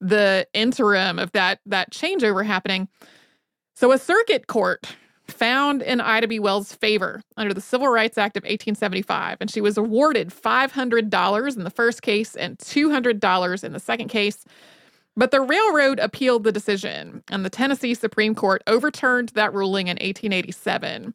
the 0.00 0.46
interim 0.54 1.18
of 1.18 1.32
that 1.32 1.60
that 1.66 1.92
changeover 1.92 2.44
happening. 2.44 2.88
So 3.74 3.92
a 3.92 3.98
circuit 3.98 4.46
court 4.46 4.86
found 5.26 5.82
in 5.82 6.00
Ida 6.00 6.28
B. 6.28 6.38
Wells' 6.38 6.72
favor 6.72 7.22
under 7.36 7.54
the 7.54 7.60
Civil 7.60 7.88
Rights 7.88 8.18
Act 8.18 8.36
of 8.36 8.42
1875, 8.42 9.38
and 9.40 9.50
she 9.50 9.60
was 9.60 9.76
awarded 9.76 10.28
$500 10.28 11.56
in 11.56 11.64
the 11.64 11.70
first 11.70 12.02
case 12.02 12.36
and 12.36 12.58
$200 12.58 13.64
in 13.64 13.72
the 13.72 13.80
second 13.80 14.08
case. 14.08 14.44
But 15.16 15.30
the 15.30 15.40
railroad 15.40 16.00
appealed 16.00 16.44
the 16.44 16.52
decision, 16.52 17.22
and 17.28 17.44
the 17.44 17.50
Tennessee 17.50 17.94
Supreme 17.94 18.34
Court 18.34 18.62
overturned 18.66 19.30
that 19.30 19.54
ruling 19.54 19.86
in 19.86 19.94
1887. 19.94 21.14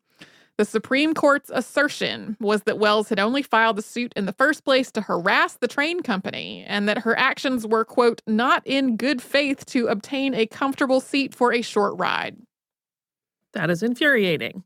The 0.58 0.66
Supreme 0.66 1.14
Court's 1.14 1.50
assertion 1.54 2.36
was 2.42 2.64
that 2.64 2.80
Wells 2.80 3.08
had 3.08 3.20
only 3.20 3.42
filed 3.42 3.78
the 3.78 3.82
suit 3.82 4.12
in 4.18 4.26
the 4.26 4.34
first 4.34 4.66
place 4.66 4.92
to 4.92 5.00
harass 5.02 5.56
the 5.56 5.70
train 5.70 6.02
company 6.02 6.66
and 6.68 6.88
that 6.88 6.98
her 6.98 7.18
actions 7.18 7.66
were, 7.66 7.86
quote, 7.86 8.22
not 8.28 8.62
in 8.66 8.98
good 8.98 9.22
faith 9.22 9.66
to 9.68 9.88
obtain 9.88 10.34
a 10.34 10.46
comfortable 10.48 11.00
seat 11.00 11.34
for 11.34 11.54
a 11.54 11.62
short 11.62 11.98
ride. 11.98 12.36
That 13.54 13.70
is 13.70 13.82
infuriating. 13.82 14.64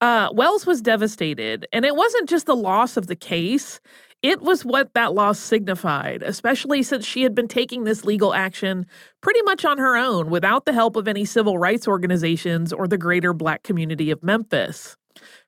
Uh, 0.00 0.28
Wells 0.32 0.66
was 0.66 0.80
devastated, 0.80 1.66
and 1.72 1.84
it 1.84 1.96
wasn't 1.96 2.28
just 2.28 2.46
the 2.46 2.54
loss 2.54 2.96
of 2.96 3.06
the 3.06 3.16
case. 3.16 3.80
It 4.26 4.42
was 4.42 4.64
what 4.64 4.92
that 4.94 5.14
loss 5.14 5.38
signified, 5.38 6.24
especially 6.24 6.82
since 6.82 7.06
she 7.06 7.22
had 7.22 7.32
been 7.32 7.46
taking 7.46 7.84
this 7.84 8.04
legal 8.04 8.34
action 8.34 8.84
pretty 9.20 9.40
much 9.42 9.64
on 9.64 9.78
her 9.78 9.96
own 9.96 10.30
without 10.30 10.64
the 10.64 10.72
help 10.72 10.96
of 10.96 11.06
any 11.06 11.24
civil 11.24 11.58
rights 11.58 11.86
organizations 11.86 12.72
or 12.72 12.88
the 12.88 12.98
greater 12.98 13.32
black 13.32 13.62
community 13.62 14.10
of 14.10 14.24
Memphis. 14.24 14.96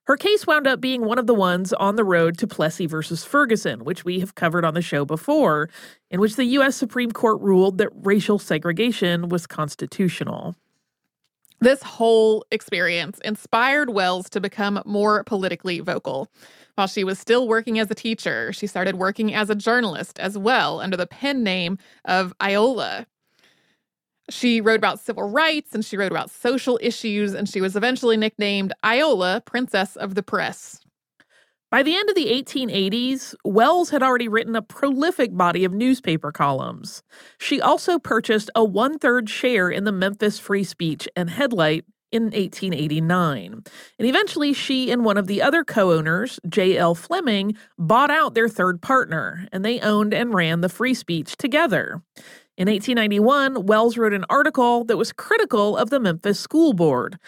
Her 0.04 0.16
case 0.16 0.46
wound 0.46 0.68
up 0.68 0.80
being 0.80 1.04
one 1.04 1.18
of 1.18 1.26
the 1.26 1.34
ones 1.34 1.72
on 1.72 1.96
the 1.96 2.04
road 2.04 2.38
to 2.38 2.46
Plessy 2.46 2.86
versus 2.86 3.24
Ferguson, 3.24 3.82
which 3.82 4.04
we 4.04 4.20
have 4.20 4.36
covered 4.36 4.64
on 4.64 4.74
the 4.74 4.80
show 4.80 5.04
before, 5.04 5.68
in 6.08 6.20
which 6.20 6.36
the 6.36 6.44
U.S. 6.44 6.76
Supreme 6.76 7.10
Court 7.10 7.40
ruled 7.40 7.78
that 7.78 7.90
racial 7.92 8.38
segregation 8.38 9.28
was 9.28 9.44
constitutional. 9.48 10.54
This 11.58 11.82
whole 11.82 12.44
experience 12.52 13.18
inspired 13.24 13.90
Wells 13.90 14.30
to 14.30 14.40
become 14.40 14.80
more 14.86 15.24
politically 15.24 15.80
vocal. 15.80 16.28
While 16.78 16.86
she 16.86 17.02
was 17.02 17.18
still 17.18 17.48
working 17.48 17.80
as 17.80 17.90
a 17.90 17.94
teacher, 17.96 18.52
she 18.52 18.68
started 18.68 18.94
working 18.94 19.34
as 19.34 19.50
a 19.50 19.56
journalist 19.56 20.20
as 20.20 20.38
well 20.38 20.80
under 20.80 20.96
the 20.96 21.08
pen 21.08 21.42
name 21.42 21.76
of 22.04 22.32
Iola. 22.40 23.04
She 24.30 24.60
wrote 24.60 24.76
about 24.76 25.00
civil 25.00 25.28
rights 25.28 25.74
and 25.74 25.84
she 25.84 25.96
wrote 25.96 26.12
about 26.12 26.30
social 26.30 26.78
issues, 26.80 27.34
and 27.34 27.48
she 27.48 27.60
was 27.60 27.74
eventually 27.74 28.16
nicknamed 28.16 28.72
Iola, 28.86 29.42
Princess 29.44 29.96
of 29.96 30.14
the 30.14 30.22
Press. 30.22 30.80
By 31.68 31.82
the 31.82 31.96
end 31.96 32.10
of 32.10 32.14
the 32.14 32.26
1880s, 32.26 33.34
Wells 33.44 33.90
had 33.90 34.04
already 34.04 34.28
written 34.28 34.54
a 34.54 34.62
prolific 34.62 35.36
body 35.36 35.64
of 35.64 35.72
newspaper 35.72 36.30
columns. 36.30 37.02
She 37.40 37.60
also 37.60 37.98
purchased 37.98 38.50
a 38.54 38.62
one 38.62 39.00
third 39.00 39.28
share 39.28 39.68
in 39.68 39.82
the 39.82 39.90
Memphis 39.90 40.38
Free 40.38 40.62
Speech 40.62 41.08
and 41.16 41.28
Headlight 41.28 41.86
in 42.10 42.24
1889. 42.24 43.62
And 43.98 44.08
eventually, 44.08 44.52
she 44.52 44.90
and 44.90 45.04
one 45.04 45.16
of 45.16 45.26
the 45.26 45.42
other 45.42 45.64
co 45.64 45.92
owners, 45.92 46.40
J.L. 46.48 46.94
Fleming, 46.94 47.56
bought 47.78 48.10
out 48.10 48.34
their 48.34 48.48
third 48.48 48.80
partner, 48.80 49.46
and 49.52 49.64
they 49.64 49.80
owned 49.80 50.14
and 50.14 50.34
ran 50.34 50.60
the 50.60 50.68
Free 50.68 50.94
Speech 50.94 51.36
together. 51.36 52.02
In 52.56 52.68
1891, 52.68 53.66
Wells 53.66 53.96
wrote 53.96 54.12
an 54.12 54.24
article 54.28 54.84
that 54.84 54.96
was 54.96 55.12
critical 55.12 55.76
of 55.76 55.90
the 55.90 56.00
Memphis 56.00 56.40
School 56.40 56.72
Board, 56.72 57.18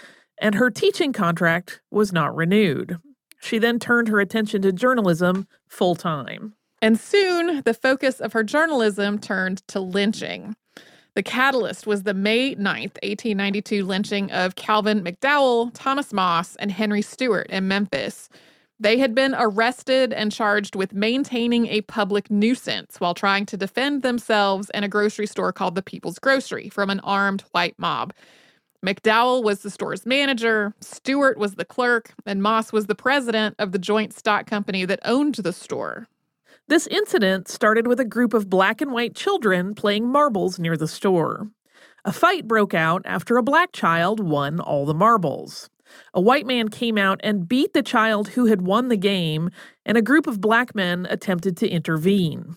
and 0.40 0.56
her 0.56 0.70
teaching 0.70 1.12
contract 1.12 1.80
was 1.90 2.12
not 2.12 2.34
renewed. 2.34 2.98
She 3.40 3.58
then 3.58 3.78
turned 3.78 4.08
her 4.08 4.20
attention 4.20 4.62
to 4.62 4.72
journalism 4.72 5.46
full 5.68 5.94
time. 5.94 6.54
And 6.82 6.98
soon, 6.98 7.62
the 7.64 7.74
focus 7.74 8.20
of 8.20 8.32
her 8.32 8.42
journalism 8.42 9.18
turned 9.18 9.66
to 9.68 9.80
lynching. 9.80 10.56
The 11.14 11.22
catalyst 11.22 11.86
was 11.86 12.04
the 12.04 12.14
May 12.14 12.54
9th, 12.54 12.96
1892 13.02 13.84
lynching 13.84 14.30
of 14.30 14.54
Calvin 14.54 15.02
McDowell, 15.02 15.72
Thomas 15.74 16.12
Moss, 16.12 16.54
and 16.56 16.70
Henry 16.70 17.02
Stewart 17.02 17.48
in 17.48 17.66
Memphis. 17.66 18.28
They 18.78 18.98
had 18.98 19.14
been 19.14 19.34
arrested 19.36 20.12
and 20.12 20.32
charged 20.32 20.76
with 20.76 20.94
maintaining 20.94 21.66
a 21.66 21.82
public 21.82 22.30
nuisance 22.30 23.00
while 23.00 23.12
trying 23.12 23.44
to 23.46 23.56
defend 23.56 24.02
themselves 24.02 24.70
in 24.72 24.84
a 24.84 24.88
grocery 24.88 25.26
store 25.26 25.52
called 25.52 25.74
the 25.74 25.82
People's 25.82 26.18
Grocery 26.18 26.68
from 26.68 26.88
an 26.88 27.00
armed 27.00 27.42
white 27.50 27.74
mob. 27.76 28.14
McDowell 28.86 29.42
was 29.42 29.60
the 29.60 29.68
store's 29.68 30.06
manager, 30.06 30.72
Stewart 30.80 31.36
was 31.36 31.56
the 31.56 31.66
clerk, 31.66 32.14
and 32.24 32.42
Moss 32.42 32.72
was 32.72 32.86
the 32.86 32.94
president 32.94 33.56
of 33.58 33.72
the 33.72 33.78
joint 33.78 34.14
stock 34.14 34.46
company 34.46 34.86
that 34.86 35.00
owned 35.04 35.34
the 35.34 35.52
store. 35.52 36.08
This 36.68 36.86
incident 36.86 37.48
started 37.48 37.86
with 37.86 38.00
a 38.00 38.04
group 38.04 38.34
of 38.34 38.50
black 38.50 38.80
and 38.80 38.92
white 38.92 39.14
children 39.14 39.74
playing 39.74 40.08
marbles 40.08 40.58
near 40.58 40.76
the 40.76 40.88
store. 40.88 41.48
A 42.04 42.12
fight 42.12 42.46
broke 42.46 42.74
out 42.74 43.02
after 43.04 43.36
a 43.36 43.42
black 43.42 43.72
child 43.72 44.20
won 44.20 44.60
all 44.60 44.86
the 44.86 44.94
marbles. 44.94 45.68
A 46.14 46.20
white 46.20 46.46
man 46.46 46.68
came 46.68 46.96
out 46.96 47.20
and 47.22 47.48
beat 47.48 47.72
the 47.72 47.82
child 47.82 48.28
who 48.28 48.46
had 48.46 48.62
won 48.62 48.88
the 48.88 48.96
game, 48.96 49.50
and 49.84 49.98
a 49.98 50.02
group 50.02 50.26
of 50.26 50.40
black 50.40 50.74
men 50.74 51.06
attempted 51.10 51.56
to 51.58 51.68
intervene. 51.68 52.56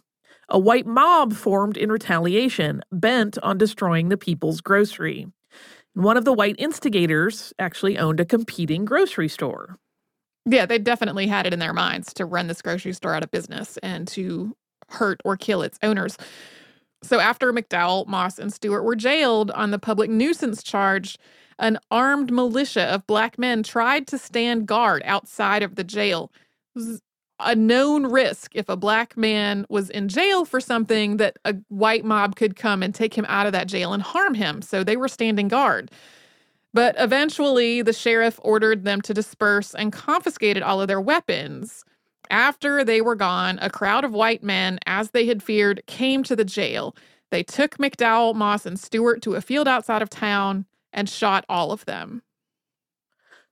A 0.50 0.60
white 0.60 0.86
mob 0.86 1.34
formed 1.34 1.78
in 1.78 1.92
retaliation, 1.92 2.82
bent 2.92 3.38
on 3.40 3.58
destroying 3.58 4.10
the 4.10 4.18
people's 4.18 4.62
grocery. 4.62 5.28
One 5.94 6.18
of 6.18 6.26
the 6.26 6.34
white 6.34 6.56
instigators 6.58 7.54
actually 7.58 7.98
owned 7.98 8.20
a 8.20 8.26
competing 8.26 8.86
grocery 8.86 9.28
store. 9.28 9.78
Yeah, 10.46 10.66
they 10.66 10.78
definitely 10.78 11.28
had 11.28 11.46
it 11.46 11.54
in 11.54 11.60
their 11.60 11.74
minds 11.74 12.14
to 12.16 12.26
run 12.26 12.48
this 12.48 12.62
grocery 12.62 12.94
store 12.94 13.16
out 13.16 13.24
of 13.24 13.32
business 13.32 13.78
and 13.78 14.08
to 14.10 14.56
hurt 14.90 15.22
or 15.24 15.38
kill 15.38 15.62
its 15.62 15.80
owners. 15.82 16.18
So 17.02 17.20
after 17.20 17.52
McDowell, 17.54 18.08
Moss, 18.08 18.40
and 18.40 18.54
Stewart 18.54 18.84
were 18.84 18.96
jailed 18.96 19.52
on 19.52 19.72
the 19.72 19.80
public 19.80 20.10
nuisance 20.10 20.64
charge, 20.64 21.18
an 21.60 21.78
armed 21.92 22.32
militia 22.32 22.84
of 22.86 23.08
black 23.08 23.38
men 23.38 23.64
tried 23.64 24.08
to 24.08 24.18
stand 24.18 24.68
guard 24.68 25.02
outside 25.06 25.64
of 25.64 25.76
the 25.76 25.84
jail. 25.84 26.32
It 26.76 26.80
was 26.80 27.02
a 27.40 27.56
known 27.56 28.06
risk 28.08 28.52
if 28.56 28.70
a 28.70 28.78
black 28.78 29.18
man 29.18 29.66
was 29.70 29.90
in 29.90 30.08
jail 30.08 30.46
for 30.46 30.60
something 30.62 31.18
that 31.18 31.38
a 31.46 31.56
white 31.70 32.06
mob 32.06 32.36
could 32.36 32.56
come 32.56 32.84
and 32.84 32.94
take 32.94 33.14
him 33.18 33.26
out 33.28 33.46
of 33.46 33.52
that 33.54 33.68
jail 33.68 33.94
and 33.94 34.04
harm 34.04 34.34
him. 34.34 34.62
So 34.62 34.84
they 34.84 34.98
were 34.98 35.08
standing 35.08 35.48
guard. 35.48 35.92
But 36.74 36.96
eventually, 36.98 37.82
the 37.82 37.94
sheriff 37.94 38.40
ordered 38.42 38.84
them 38.84 39.02
to 39.02 39.14
disperse 39.14 39.76
and 39.76 39.94
confiscated 39.94 40.64
all 40.64 40.82
of 40.82 40.88
their 40.88 41.02
weapons. 41.02 41.86
After 42.30 42.84
they 42.84 43.00
were 43.00 43.16
gone, 43.16 43.60
a 43.62 43.70
crowd 43.70 44.04
of 44.04 44.12
white 44.12 44.42
men, 44.44 44.80
as 44.88 45.12
they 45.12 45.28
had 45.28 45.44
feared, 45.44 45.84
came 45.86 46.24
to 46.24 46.36
the 46.36 46.46
jail. 46.46 46.96
They 47.30 47.44
took 47.44 47.78
McDowell, 47.78 48.34
Moss, 48.34 48.66
and 48.66 48.80
Stewart 48.80 49.22
to 49.24 49.36
a 49.36 49.42
field 49.42 49.68
outside 49.68 50.02
of 50.02 50.10
town 50.10 50.66
and 50.92 51.08
shot 51.10 51.46
all 51.48 51.72
of 51.72 51.86
them. 51.86 52.24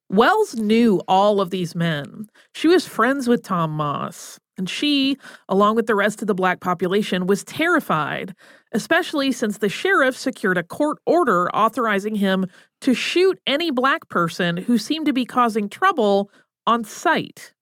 Wells 0.09 0.55
knew 0.55 1.01
all 1.07 1.39
of 1.39 1.51
these 1.51 1.75
men. 1.75 2.29
She 2.53 2.67
was 2.67 2.87
friends 2.87 3.27
with 3.27 3.43
Tom 3.43 3.71
Moss, 3.71 4.39
and 4.61 4.69
she, 4.69 5.17
along 5.49 5.75
with 5.75 5.87
the 5.87 5.95
rest 5.95 6.21
of 6.21 6.27
the 6.27 6.35
black 6.35 6.59
population, 6.59 7.25
was 7.25 7.43
terrified, 7.43 8.35
especially 8.73 9.31
since 9.31 9.57
the 9.57 9.69
sheriff 9.69 10.15
secured 10.15 10.55
a 10.55 10.61
court 10.61 10.99
order 11.07 11.49
authorizing 11.49 12.13
him 12.13 12.45
to 12.81 12.93
shoot 12.93 13.39
any 13.47 13.71
black 13.71 14.07
person 14.07 14.57
who 14.57 14.77
seemed 14.77 15.07
to 15.07 15.13
be 15.13 15.25
causing 15.25 15.67
trouble 15.67 16.29
on 16.67 16.83
sight. 16.83 17.53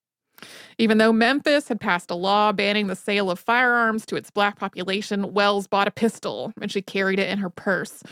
Even 0.77 0.97
though 0.97 1.13
Memphis 1.13 1.69
had 1.69 1.79
passed 1.79 2.11
a 2.11 2.15
law 2.15 2.51
banning 2.51 2.87
the 2.87 2.97
sale 2.97 3.31
of 3.31 3.39
firearms 3.39 4.05
to 4.07 4.17
its 4.17 4.29
black 4.29 4.59
population, 4.59 5.31
Wells 5.31 5.67
bought 5.67 5.87
a 5.87 5.91
pistol 5.91 6.51
and 6.61 6.69
she 6.69 6.81
carried 6.81 7.17
it 7.19 7.29
in 7.29 7.37
her 7.37 7.49
purse. 7.49 8.03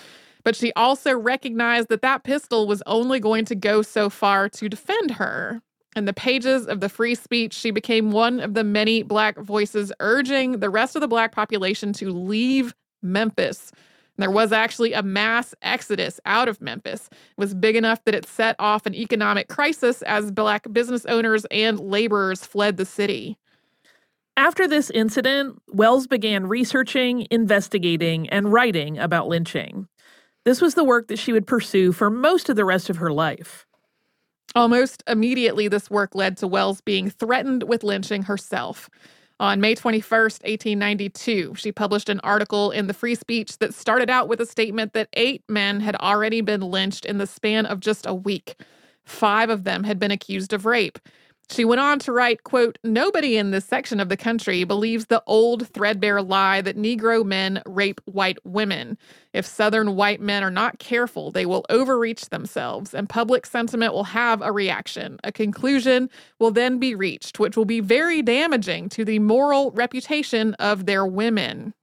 But 0.45 0.55
she 0.55 0.71
also 0.77 1.13
recognized 1.13 1.89
that 1.89 2.03
that 2.03 2.23
pistol 2.23 2.67
was 2.67 2.81
only 2.85 3.19
going 3.19 3.43
to 3.45 3.55
go 3.55 3.81
so 3.81 4.09
far 4.09 4.47
to 4.47 4.69
defend 4.69 5.11
her. 5.11 5.61
In 5.97 6.05
the 6.05 6.13
pages 6.13 6.67
of 6.67 6.79
the 6.79 6.89
free 6.89 7.15
speech, 7.15 7.53
she 7.53 7.71
became 7.71 8.11
one 8.11 8.39
of 8.39 8.53
the 8.53 8.63
many 8.63 9.01
Black 9.01 9.35
voices 9.39 9.91
urging 9.99 10.59
the 10.59 10.69
rest 10.69 10.95
of 10.95 11.01
the 11.01 11.07
Black 11.07 11.31
population 11.31 11.91
to 11.93 12.11
leave 12.11 12.75
Memphis. 13.01 13.71
There 14.17 14.29
was 14.29 14.51
actually 14.51 14.93
a 14.93 15.01
mass 15.01 15.55
exodus 15.63 16.19
out 16.23 16.47
of 16.47 16.61
Memphis. 16.61 17.09
It 17.11 17.17
was 17.39 17.55
big 17.55 17.75
enough 17.75 18.03
that 18.05 18.13
it 18.13 18.27
set 18.27 18.55
off 18.59 18.85
an 18.85 18.93
economic 18.93 19.47
crisis 19.47 20.03
as 20.03 20.29
black 20.29 20.71
business 20.71 21.03
owners 21.07 21.45
and 21.49 21.79
laborers 21.79 22.45
fled 22.45 22.77
the 22.77 22.85
city. 22.85 23.39
After 24.35 24.67
this 24.67 24.91
incident, 24.91 25.59
Wells 25.73 26.05
began 26.05 26.45
researching, 26.45 27.25
investigating, 27.31 28.29
and 28.29 28.53
writing 28.53 28.99
about 28.99 29.27
lynching. 29.27 29.87
This 30.45 30.61
was 30.61 30.75
the 30.75 30.83
work 30.83 31.07
that 31.07 31.17
she 31.17 31.33
would 31.33 31.47
pursue 31.47 31.91
for 31.91 32.11
most 32.11 32.49
of 32.49 32.55
the 32.55 32.65
rest 32.65 32.91
of 32.91 32.97
her 32.97 33.11
life. 33.11 33.66
Almost 34.55 35.03
immediately, 35.07 35.67
this 35.67 35.89
work 35.89 36.15
led 36.15 36.37
to 36.37 36.47
Wells 36.47 36.81
being 36.81 37.09
threatened 37.09 37.63
with 37.63 37.83
lynching 37.83 38.23
herself. 38.23 38.89
On 39.39 39.61
May 39.61 39.75
21st, 39.75 40.41
1892, 40.43 41.53
she 41.55 41.71
published 41.71 42.09
an 42.09 42.19
article 42.23 42.71
in 42.71 42.87
the 42.87 42.93
Free 42.93 43.13
Speech 43.13 43.59
that 43.59 43.75
started 43.75 44.09
out 44.09 44.27
with 44.27 44.41
a 44.41 44.47
statement 44.47 44.93
that 44.93 45.09
eight 45.13 45.43
men 45.47 45.81
had 45.81 45.95
already 45.97 46.41
been 46.41 46.61
lynched 46.61 47.05
in 47.05 47.19
the 47.19 47.27
span 47.27 47.67
of 47.67 47.79
just 47.79 48.07
a 48.07 48.15
week. 48.15 48.55
Five 49.05 49.51
of 49.51 49.63
them 49.63 49.83
had 49.83 49.99
been 49.99 50.09
accused 50.11 50.53
of 50.53 50.65
rape. 50.65 50.97
She 51.49 51.63
went 51.63 51.79
on 51.79 51.99
to 51.99 52.11
write, 52.11 52.43
quote, 52.43 52.77
Nobody 52.83 53.37
in 53.37 53.51
this 53.51 53.63
section 53.63 54.01
of 54.01 54.09
the 54.09 54.17
country 54.17 54.65
believes 54.65 55.05
the 55.05 55.23
old 55.25 55.67
threadbare 55.69 56.21
lie 56.21 56.59
that 56.61 56.77
Negro 56.77 57.25
men 57.25 57.61
rape 57.65 58.01
white 58.05 58.37
women. 58.43 58.97
If 59.33 59.45
Southern 59.45 59.95
white 59.95 60.19
men 60.19 60.43
are 60.43 60.51
not 60.51 60.79
careful, 60.79 61.31
they 61.31 61.45
will 61.45 61.65
overreach 61.69 62.29
themselves, 62.29 62.93
and 62.93 63.07
public 63.07 63.45
sentiment 63.45 63.93
will 63.93 64.03
have 64.03 64.41
a 64.41 64.51
reaction. 64.51 65.19
A 65.23 65.31
conclusion 65.31 66.09
will 66.37 66.51
then 66.51 66.79
be 66.79 66.95
reached, 66.95 67.39
which 67.39 67.55
will 67.55 67.65
be 67.65 67.79
very 67.79 68.21
damaging 68.21 68.89
to 68.89 69.05
the 69.05 69.19
moral 69.19 69.71
reputation 69.71 70.53
of 70.55 70.85
their 70.85 71.05
women. 71.05 71.73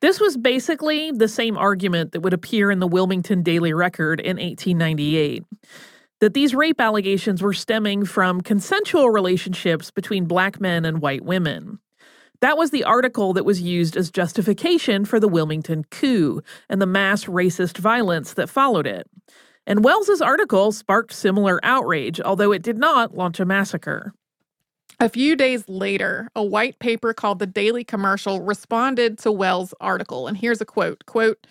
This 0.00 0.18
was 0.18 0.36
basically 0.36 1.12
the 1.12 1.28
same 1.28 1.56
argument 1.56 2.12
that 2.12 2.20
would 2.20 2.34
appear 2.34 2.72
in 2.72 2.80
the 2.80 2.88
Wilmington 2.88 3.42
Daily 3.42 3.72
Record 3.72 4.20
in 4.20 4.36
1898 4.36 5.44
that 6.24 6.32
these 6.32 6.54
rape 6.54 6.80
allegations 6.80 7.42
were 7.42 7.52
stemming 7.52 8.06
from 8.06 8.40
consensual 8.40 9.10
relationships 9.10 9.90
between 9.90 10.24
black 10.24 10.58
men 10.58 10.86
and 10.86 11.02
white 11.02 11.22
women. 11.22 11.78
That 12.40 12.56
was 12.56 12.70
the 12.70 12.82
article 12.82 13.34
that 13.34 13.44
was 13.44 13.60
used 13.60 13.94
as 13.94 14.10
justification 14.10 15.04
for 15.04 15.20
the 15.20 15.28
Wilmington 15.28 15.84
coup 15.90 16.40
and 16.70 16.80
the 16.80 16.86
mass 16.86 17.26
racist 17.26 17.76
violence 17.76 18.32
that 18.32 18.48
followed 18.48 18.86
it. 18.86 19.06
And 19.66 19.84
Wells's 19.84 20.22
article 20.22 20.72
sparked 20.72 21.12
similar 21.12 21.60
outrage, 21.62 22.22
although 22.22 22.52
it 22.52 22.62
did 22.62 22.78
not 22.78 23.14
launch 23.14 23.38
a 23.38 23.44
massacre. 23.44 24.14
A 25.00 25.10
few 25.10 25.36
days 25.36 25.68
later, 25.68 26.30
a 26.34 26.42
white 26.42 26.78
paper 26.78 27.12
called 27.12 27.38
the 27.38 27.46
Daily 27.46 27.84
Commercial 27.84 28.40
responded 28.40 29.18
to 29.18 29.30
Wells' 29.30 29.74
article, 29.78 30.26
and 30.26 30.38
here's 30.38 30.62
a 30.62 30.64
quote, 30.64 31.04
quote, 31.04 31.46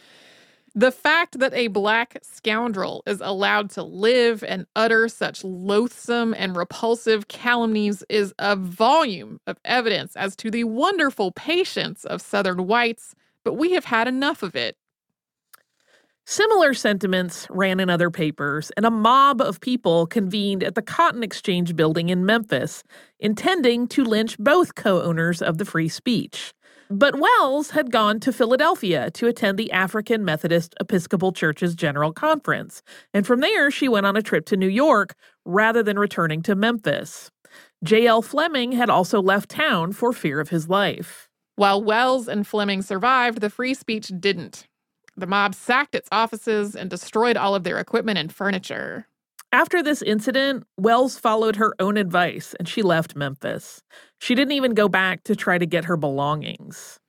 the 0.75 0.91
fact 0.91 1.37
that 1.39 1.53
a 1.53 1.67
black 1.67 2.17
scoundrel 2.23 3.03
is 3.05 3.21
allowed 3.21 3.69
to 3.71 3.83
live 3.83 4.43
and 4.43 4.65
utter 4.75 5.07
such 5.07 5.43
loathsome 5.43 6.33
and 6.35 6.55
repulsive 6.55 7.27
calumnies 7.27 8.03
is 8.09 8.33
a 8.39 8.55
volume 8.55 9.39
of 9.45 9.59
evidence 9.63 10.15
as 10.15 10.35
to 10.37 10.49
the 10.49 10.63
wonderful 10.63 11.31
patience 11.31 12.05
of 12.05 12.21
Southern 12.21 12.65
whites, 12.65 13.13
but 13.43 13.53
we 13.53 13.73
have 13.73 13.85
had 13.85 14.07
enough 14.07 14.41
of 14.41 14.55
it. 14.55 14.75
Similar 16.25 16.73
sentiments 16.73 17.45
ran 17.49 17.81
in 17.81 17.89
other 17.89 18.09
papers, 18.09 18.71
and 18.77 18.85
a 18.85 18.91
mob 18.91 19.41
of 19.41 19.59
people 19.59 20.07
convened 20.07 20.63
at 20.63 20.73
the 20.73 20.81
Cotton 20.81 21.21
Exchange 21.21 21.75
building 21.75 22.09
in 22.09 22.25
Memphis, 22.25 22.81
intending 23.19 23.87
to 23.89 24.05
lynch 24.05 24.37
both 24.39 24.73
co 24.73 25.01
owners 25.01 25.41
of 25.41 25.57
the 25.57 25.65
free 25.65 25.89
speech. 25.89 26.53
But 26.89 27.19
Wells 27.19 27.71
had 27.71 27.91
gone 27.91 28.19
to 28.21 28.33
Philadelphia 28.33 29.09
to 29.11 29.27
attend 29.27 29.57
the 29.57 29.71
African 29.71 30.25
Methodist 30.25 30.75
Episcopal 30.79 31.31
Church's 31.31 31.75
General 31.75 32.11
Conference, 32.11 32.83
and 33.13 33.25
from 33.25 33.39
there 33.39 33.71
she 33.71 33.87
went 33.87 34.05
on 34.05 34.17
a 34.17 34.21
trip 34.21 34.45
to 34.47 34.57
New 34.57 34.67
York 34.67 35.15
rather 35.45 35.81
than 35.81 35.97
returning 35.97 36.41
to 36.43 36.55
Memphis. 36.55 37.31
J.L. 37.83 38.21
Fleming 38.21 38.73
had 38.73 38.89
also 38.89 39.21
left 39.21 39.49
town 39.49 39.91
for 39.91 40.13
fear 40.13 40.39
of 40.39 40.49
his 40.49 40.69
life. 40.69 41.29
While 41.55 41.83
Wells 41.83 42.27
and 42.27 42.45
Fleming 42.47 42.81
survived, 42.81 43.41
the 43.41 43.49
free 43.49 43.73
speech 43.73 44.11
didn't. 44.19 44.67
The 45.15 45.27
mob 45.27 45.53
sacked 45.53 45.93
its 45.93 46.09
offices 46.11 46.75
and 46.75 46.89
destroyed 46.89 47.37
all 47.37 47.53
of 47.53 47.63
their 47.63 47.77
equipment 47.77 48.17
and 48.17 48.33
furniture. 48.33 49.07
After 49.53 49.83
this 49.83 50.01
incident, 50.01 50.63
Wells 50.77 51.19
followed 51.19 51.57
her 51.57 51.75
own 51.77 51.95
advice 51.95 52.55
and 52.57 52.67
she 52.67 52.81
left 52.81 53.15
Memphis. 53.15 53.83
She 54.19 54.33
didn't 54.33 54.53
even 54.53 54.73
go 54.73 54.89
back 54.89 55.23
to 55.25 55.35
try 55.35 55.59
to 55.59 55.67
get 55.67 55.85
her 55.85 55.95
belongings. 55.95 56.99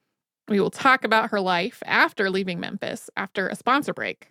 We 0.49 0.61
will 0.61 0.71
talk 0.71 1.05
about 1.05 1.31
her 1.31 1.41
life 1.41 1.83
after 1.87 2.29
leaving 2.29 2.61
Memphis 2.61 3.09
after 3.17 3.49
a 3.49 3.57
sponsor 3.57 3.95
break. 3.95 4.29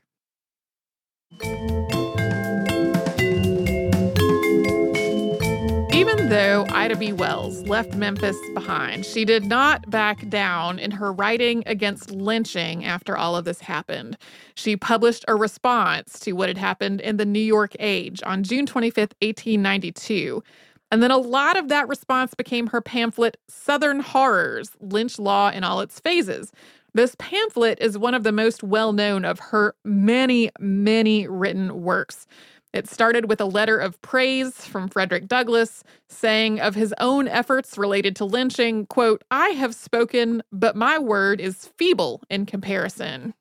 Even 6.03 6.27
though 6.27 6.65
Ida 6.67 6.97
B. 6.97 7.13
Wells 7.13 7.61
left 7.61 7.95
Memphis 7.95 8.35
behind, 8.53 9.05
she 9.05 9.23
did 9.23 9.45
not 9.45 9.89
back 9.89 10.27
down 10.27 10.77
in 10.77 10.91
her 10.91 11.13
writing 11.13 11.63
against 11.65 12.11
lynching 12.11 12.83
after 12.83 13.15
all 13.15 13.37
of 13.37 13.45
this 13.45 13.61
happened. 13.61 14.17
She 14.53 14.75
published 14.75 15.23
a 15.29 15.35
response 15.35 16.19
to 16.19 16.33
what 16.33 16.49
had 16.49 16.57
happened 16.57 16.99
in 16.99 17.15
the 17.15 17.25
New 17.25 17.39
York 17.39 17.71
Age 17.79 18.21
on 18.25 18.43
June 18.43 18.65
25th, 18.65 19.13
1892. 19.21 20.43
And 20.91 21.01
then 21.01 21.09
a 21.09 21.17
lot 21.17 21.57
of 21.57 21.69
that 21.69 21.87
response 21.87 22.33
became 22.33 22.67
her 22.67 22.81
pamphlet, 22.81 23.37
Southern 23.47 24.01
Horrors 24.01 24.71
Lynch 24.81 25.17
Law 25.17 25.51
in 25.51 25.63
All 25.63 25.79
Its 25.79 26.01
Phases. 26.01 26.51
This 26.93 27.15
pamphlet 27.17 27.77
is 27.79 27.97
one 27.97 28.13
of 28.13 28.23
the 28.23 28.33
most 28.33 28.61
well 28.61 28.91
known 28.91 29.23
of 29.23 29.39
her 29.39 29.73
many, 29.85 30.51
many 30.59 31.29
written 31.29 31.81
works. 31.81 32.27
It 32.73 32.89
started 32.89 33.29
with 33.29 33.39
a 33.39 33.45
letter 33.45 33.77
of 33.77 34.01
praise 34.01 34.65
from 34.65 34.87
Frederick 34.87 35.27
Douglass 35.27 35.83
saying 36.09 36.59
of 36.59 36.73
his 36.73 36.91
own 36.99 37.27
efforts 37.27 37.77
related 37.77 38.15
to 38.15 38.25
lynching, 38.25 38.87
quote, 38.87 39.23
I 39.29 39.49
have 39.49 39.75
spoken, 39.75 40.41
but 40.51 40.75
my 40.75 40.97
word 40.97 41.39
is 41.39 41.69
feeble 41.77 42.23
in 42.31 42.47
comparison. 42.47 43.35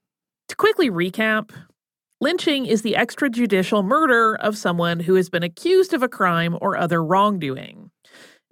To 0.49 0.57
quickly 0.57 0.91
recap, 0.91 1.51
lynching 2.21 2.67
is 2.67 2.83
the 2.83 2.93
extrajudicial 2.93 3.83
murder 3.83 4.37
of 4.37 4.59
someone 4.59 5.01
who 5.01 5.15
has 5.15 5.31
been 5.31 5.43
accused 5.43 5.95
of 5.95 6.03
a 6.03 6.09
crime 6.09 6.59
or 6.61 6.77
other 6.77 7.03
wrongdoing. 7.03 7.91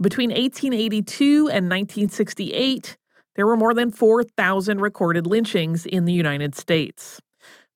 Between 0.01 0.31
1882 0.31 1.49
and 1.49 1.69
1968, 1.69 2.97
there 3.37 3.47
were 3.47 3.57
more 3.57 3.75
than 3.75 3.91
4,000 3.91 4.81
recorded 4.81 5.27
lynchings 5.27 5.85
in 5.85 6.07
the 6.07 6.15
United 6.15 6.55
States. 6.55 7.21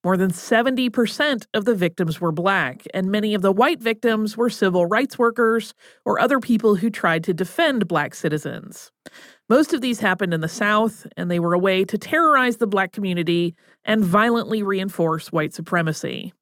More 0.05 0.17
than 0.17 0.29
70% 0.29 1.47
of 1.55 1.65
the 1.65 1.73
victims 1.73 2.21
were 2.21 2.31
black, 2.31 2.83
and 2.93 3.09
many 3.09 3.33
of 3.33 3.41
the 3.41 3.51
white 3.51 3.81
victims 3.81 4.37
were 4.37 4.51
civil 4.51 4.85
rights 4.85 5.17
workers 5.17 5.73
or 6.05 6.19
other 6.19 6.39
people 6.39 6.75
who 6.75 6.91
tried 6.91 7.23
to 7.23 7.33
defend 7.33 7.87
black 7.87 8.13
citizens. 8.13 8.91
Most 9.49 9.73
of 9.73 9.81
these 9.81 10.01
happened 10.01 10.31
in 10.31 10.41
the 10.41 10.47
South, 10.47 11.07
and 11.17 11.31
they 11.31 11.39
were 11.39 11.53
a 11.53 11.59
way 11.59 11.83
to 11.85 11.97
terrorize 11.97 12.57
the 12.57 12.67
black 12.67 12.91
community 12.91 13.55
and 13.83 14.05
violently 14.05 14.61
reinforce 14.61 15.31
white 15.31 15.55
supremacy. 15.55 16.33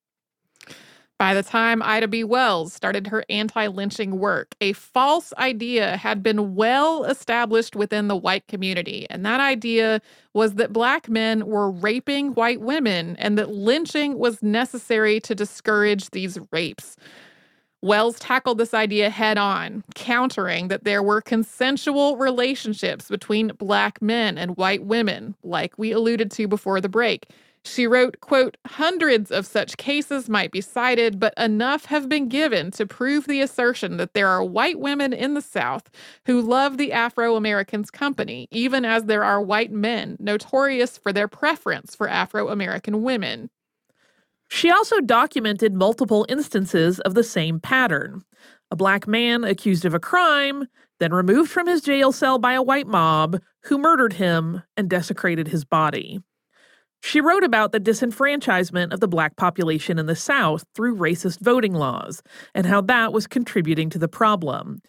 By 1.24 1.34
the 1.34 1.42
time 1.42 1.82
Ida 1.82 2.10
B. 2.10 2.26
Wells 2.26 2.74
started 2.74 3.08
her 3.08 3.24
anti 3.30 3.68
lynching 3.68 4.20
work, 4.20 4.56
a 4.60 4.74
false 4.74 5.32
idea 5.38 5.96
had 5.96 6.22
been 6.22 6.54
well 6.54 7.06
established 7.06 7.78
within 7.78 8.10
the 8.10 8.16
white 8.18 8.46
community. 8.50 9.08
And 9.10 9.26
that 9.26 9.40
idea 9.40 10.02
was 10.34 10.56
that 10.56 10.74
black 10.74 11.08
men 11.08 11.48
were 11.48 11.72
raping 11.72 12.34
white 12.34 12.60
women 12.60 13.16
and 13.20 13.38
that 13.38 13.52
lynching 13.52 14.20
was 14.20 14.44
necessary 14.44 15.22
to 15.22 15.34
discourage 15.34 16.10
these 16.10 16.38
rapes. 16.52 16.98
Wells 17.82 18.20
tackled 18.20 18.58
this 18.58 18.74
idea 18.74 19.10
head 19.10 19.38
on, 19.38 19.86
countering 19.96 20.68
that 20.68 20.84
there 20.84 21.02
were 21.02 21.22
consensual 21.22 22.18
relationships 22.18 23.08
between 23.08 23.54
black 23.58 24.02
men 24.02 24.38
and 24.38 24.58
white 24.58 24.84
women, 24.84 25.36
like 25.42 25.78
we 25.78 25.94
alluded 25.94 26.32
to 26.32 26.50
before 26.50 26.82
the 26.82 26.90
break. 26.90 27.30
She 27.66 27.88
wrote, 27.88 28.20
quote, 28.20 28.58
hundreds 28.68 29.32
of 29.32 29.46
such 29.46 29.78
cases 29.78 30.28
might 30.28 30.52
be 30.52 30.60
cited, 30.60 31.18
but 31.20 31.34
enough 31.38 31.86
have 31.86 32.10
been 32.10 32.28
given 32.28 32.72
to 32.72 32.86
prove 32.86 33.26
the 33.26 33.40
assertion 33.40 33.96
that 33.98 34.14
there 34.14 34.28
are 34.28 34.44
white 34.44 34.80
women 34.80 35.14
in 35.14 35.34
the 35.34 35.42
South 35.42 35.90
who 36.26 36.42
love 36.42 36.78
the 36.78 36.92
Afro 36.92 37.38
Americans' 37.38 37.90
company, 37.90 38.48
even 38.52 38.84
as 38.84 39.06
there 39.06 39.24
are 39.24 39.42
white 39.42 39.72
men 39.72 40.18
notorious 40.20 40.98
for 40.98 41.14
their 41.14 41.30
preference 41.30 41.96
for 41.96 42.10
Afro 42.10 42.50
American 42.50 43.02
women. 43.02 43.50
She 44.50 44.70
also 44.70 45.00
documented 45.00 45.74
multiple 45.74 46.26
instances 46.28 47.00
of 47.00 47.14
the 47.14 47.24
same 47.24 47.60
pattern. 47.62 48.24
A 48.72 48.76
black 48.76 49.08
man 49.08 49.44
accused 49.44 49.86
of 49.86 49.94
a 49.94 50.00
crime, 50.00 50.68
then 51.00 51.14
removed 51.14 51.50
from 51.50 51.68
his 51.68 51.82
jail 51.82 52.12
cell 52.12 52.38
by 52.38 52.54
a 52.54 52.62
white 52.62 52.88
mob 52.88 53.42
who 53.64 53.78
murdered 53.78 54.14
him 54.14 54.62
and 54.76 54.90
desecrated 54.90 55.48
his 55.48 55.64
body. 55.64 56.20
She 57.06 57.20
wrote 57.20 57.44
about 57.44 57.74
the 57.74 57.82
disenfranchisement 57.82 58.94
of 58.94 59.02
the 59.02 59.10
black 59.10 59.36
population 59.36 60.00
in 60.00 60.06
the 60.06 60.16
South 60.16 60.64
through 60.74 60.96
racist 60.96 61.42
voting 61.42 61.74
laws 61.74 62.24
and 62.56 62.66
how 62.66 62.80
that 62.80 63.12
was 63.12 63.28
contributing 63.28 63.90
to 63.90 64.00
the 64.00 64.08
problem. 64.08 64.82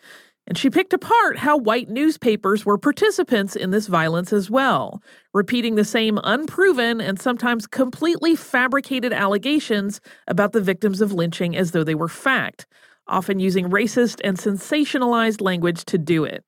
And 0.46 0.57
she 0.57 0.70
picked 0.70 0.92
apart 0.92 1.38
how 1.38 1.57
white 1.57 1.88
newspapers 1.88 2.64
were 2.64 2.79
participants 2.79 3.57
in 3.57 3.72
this 3.72 3.88
violence 3.88 4.33
as 4.33 4.48
well, 4.48 5.03
repeating 5.33 5.74
the 5.74 5.85
same 5.85 6.20
unproven 6.22 7.00
and 7.00 7.20
sometimes 7.20 7.66
completely 7.66 8.37
fabricated 8.37 9.12
allegations 9.12 10.00
about 10.29 10.53
the 10.53 10.62
victims 10.62 11.00
of 11.00 11.12
lynching 11.12 11.57
as 11.57 11.72
though 11.72 11.85
they 11.85 11.96
were 11.96 12.09
fact, 12.09 12.64
often 13.09 13.40
using 13.40 13.70
racist 13.70 14.20
and 14.22 14.38
sensationalized 14.38 15.40
language 15.40 15.85
to 15.87 15.98
do 15.98 16.22
it. 16.22 16.44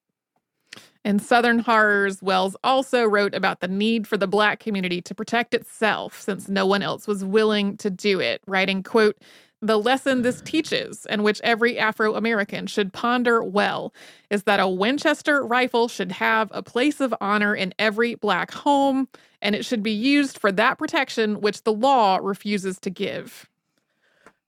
In 1.06 1.20
Southern 1.20 1.60
Horrors, 1.60 2.20
Wells 2.20 2.56
also 2.64 3.04
wrote 3.04 3.32
about 3.32 3.60
the 3.60 3.68
need 3.68 4.08
for 4.08 4.16
the 4.16 4.26
black 4.26 4.58
community 4.58 5.00
to 5.02 5.14
protect 5.14 5.54
itself 5.54 6.20
since 6.20 6.48
no 6.48 6.66
one 6.66 6.82
else 6.82 7.06
was 7.06 7.24
willing 7.24 7.76
to 7.76 7.90
do 7.90 8.18
it, 8.18 8.42
writing, 8.48 8.82
quote, 8.82 9.16
the 9.62 9.78
lesson 9.78 10.22
this 10.22 10.40
teaches, 10.40 11.06
and 11.06 11.22
which 11.22 11.40
every 11.44 11.78
Afro 11.78 12.16
American 12.16 12.66
should 12.66 12.92
ponder 12.92 13.40
well, 13.40 13.94
is 14.30 14.42
that 14.42 14.58
a 14.58 14.66
Winchester 14.66 15.46
rifle 15.46 15.86
should 15.86 16.10
have 16.10 16.50
a 16.52 16.60
place 16.60 17.00
of 17.00 17.14
honor 17.20 17.54
in 17.54 17.72
every 17.78 18.16
black 18.16 18.50
home, 18.50 19.06
and 19.40 19.54
it 19.54 19.64
should 19.64 19.84
be 19.84 19.92
used 19.92 20.36
for 20.36 20.50
that 20.50 20.76
protection 20.76 21.40
which 21.40 21.62
the 21.62 21.72
law 21.72 22.18
refuses 22.20 22.80
to 22.80 22.90
give. 22.90 23.48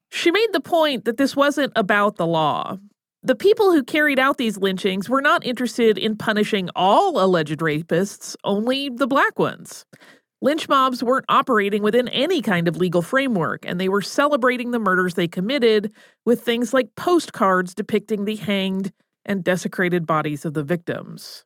She 0.09 0.33
made 0.33 0.53
the 0.53 0.59
point 0.59 1.05
that 1.05 1.19
this 1.19 1.37
wasn't 1.37 1.73
about 1.77 2.17
the 2.17 2.27
law. 2.27 2.79
The 3.29 3.35
people 3.35 3.73
who 3.73 3.85
carried 3.85 4.19
out 4.19 4.39
these 4.39 4.57
lynchings 4.57 5.11
were 5.11 5.21
not 5.21 5.45
interested 5.45 5.99
in 5.99 6.17
punishing 6.17 6.71
all 6.75 7.23
alleged 7.23 7.59
rapists, 7.59 8.35
only 8.43 8.89
the 8.89 9.07
black 9.07 9.39
ones. 9.39 9.85
Lynch 10.41 10.67
mobs 10.67 11.03
weren't 11.03 11.27
operating 11.29 11.83
within 11.83 12.09
any 12.09 12.41
kind 12.41 12.67
of 12.67 12.79
legal 12.79 13.03
framework, 13.03 13.67
and 13.67 13.79
they 13.79 13.91
were 13.91 14.01
celebrating 14.01 14.71
the 14.71 14.79
murders 14.79 15.13
they 15.13 15.29
committed 15.29 15.93
with 16.25 16.41
things 16.41 16.73
like 16.73 16.95
postcards 16.97 17.75
depicting 17.75 18.25
the 18.25 18.37
hanged 18.37 18.95
and 19.27 19.45
desecrated 19.45 20.07
bodies 20.07 20.47
of 20.47 20.55
the 20.55 20.65
victims. 20.65 21.45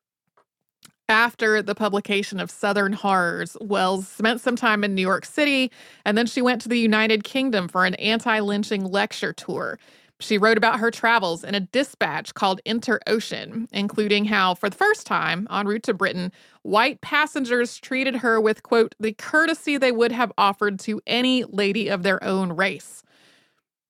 After 1.08 1.62
the 1.62 1.74
publication 1.74 2.38
of 2.38 2.48
Southern 2.48 2.92
Horrors, 2.92 3.56
Wells 3.60 4.06
spent 4.06 4.40
some 4.40 4.54
time 4.54 4.84
in 4.84 4.94
New 4.94 5.02
York 5.02 5.24
City, 5.24 5.72
and 6.06 6.16
then 6.16 6.26
she 6.26 6.42
went 6.42 6.62
to 6.62 6.68
the 6.68 6.78
United 6.78 7.24
Kingdom 7.24 7.66
for 7.66 7.84
an 7.84 7.96
anti 7.96 8.38
lynching 8.38 8.84
lecture 8.84 9.32
tour. 9.32 9.80
She 10.22 10.38
wrote 10.38 10.56
about 10.56 10.78
her 10.78 10.92
travels 10.92 11.42
in 11.42 11.54
a 11.54 11.60
dispatch 11.60 12.32
called 12.34 12.60
Inter-Ocean, 12.64 13.68
including 13.72 14.26
how, 14.26 14.54
for 14.54 14.70
the 14.70 14.76
first 14.76 15.04
time 15.06 15.48
en 15.50 15.66
route 15.66 15.82
to 15.84 15.94
Britain, 15.94 16.30
white 16.62 17.00
passengers 17.00 17.78
treated 17.78 18.16
her 18.16 18.40
with, 18.40 18.62
quote, 18.62 18.94
the 19.00 19.12
courtesy 19.12 19.76
they 19.76 19.90
would 19.90 20.12
have 20.12 20.32
offered 20.38 20.78
to 20.80 21.00
any 21.06 21.44
lady 21.44 21.88
of 21.88 22.04
their 22.04 22.22
own 22.22 22.52
race. 22.52 23.02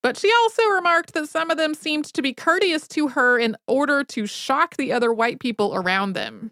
But 0.01 0.17
she 0.17 0.31
also 0.41 0.63
remarked 0.69 1.13
that 1.13 1.29
some 1.29 1.51
of 1.51 1.57
them 1.57 1.75
seemed 1.75 2.05
to 2.05 2.21
be 2.21 2.33
courteous 2.33 2.87
to 2.89 3.09
her 3.09 3.37
in 3.37 3.55
order 3.67 4.03
to 4.03 4.25
shock 4.25 4.75
the 4.75 4.91
other 4.91 5.13
white 5.13 5.39
people 5.39 5.75
around 5.75 6.13
them. 6.13 6.51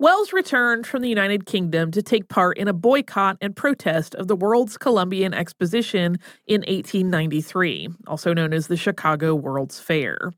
Wells 0.00 0.32
returned 0.32 0.86
from 0.86 1.02
the 1.02 1.10
United 1.10 1.44
Kingdom 1.44 1.90
to 1.90 2.02
take 2.02 2.30
part 2.30 2.56
in 2.56 2.68
a 2.68 2.72
boycott 2.72 3.36
and 3.42 3.54
protest 3.54 4.14
of 4.14 4.28
the 4.28 4.34
World's 4.34 4.78
Columbian 4.78 5.34
Exposition 5.34 6.16
in 6.46 6.62
1893, 6.62 7.90
also 8.06 8.32
known 8.32 8.54
as 8.54 8.68
the 8.68 8.78
Chicago 8.78 9.34
World's 9.34 9.78
Fair. 9.78 10.32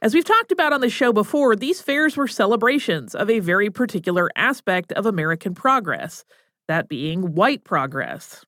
As 0.00 0.14
we've 0.14 0.24
talked 0.24 0.52
about 0.52 0.72
on 0.72 0.80
the 0.80 0.88
show 0.88 1.12
before, 1.12 1.54
these 1.54 1.82
fairs 1.82 2.16
were 2.16 2.26
celebrations 2.26 3.14
of 3.14 3.28
a 3.28 3.40
very 3.40 3.68
particular 3.68 4.30
aspect 4.36 4.90
of 4.92 5.04
American 5.04 5.54
progress, 5.54 6.24
that 6.66 6.88
being 6.88 7.34
white 7.34 7.62
progress. 7.62 8.42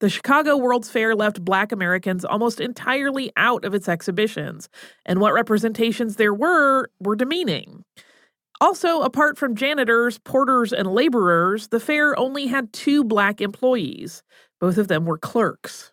The 0.00 0.10
Chicago 0.10 0.58
World's 0.58 0.90
Fair 0.90 1.16
left 1.16 1.42
black 1.42 1.72
Americans 1.72 2.26
almost 2.26 2.60
entirely 2.60 3.32
out 3.38 3.64
of 3.64 3.72
its 3.72 3.88
exhibitions, 3.88 4.68
and 5.06 5.18
what 5.18 5.32
representations 5.32 6.16
there 6.16 6.34
were 6.34 6.90
were 7.00 7.16
demeaning. 7.16 7.84
Also, 8.60 9.00
apart 9.02 9.36
from 9.36 9.56
janitors, 9.56 10.18
porters, 10.18 10.72
and 10.72 10.92
laborers, 10.92 11.68
the 11.68 11.80
fair 11.80 12.18
only 12.18 12.46
had 12.46 12.72
two 12.72 13.04
black 13.04 13.40
employees. 13.40 14.22
Both 14.60 14.78
of 14.78 14.88
them 14.88 15.04
were 15.04 15.18
clerks. 15.18 15.92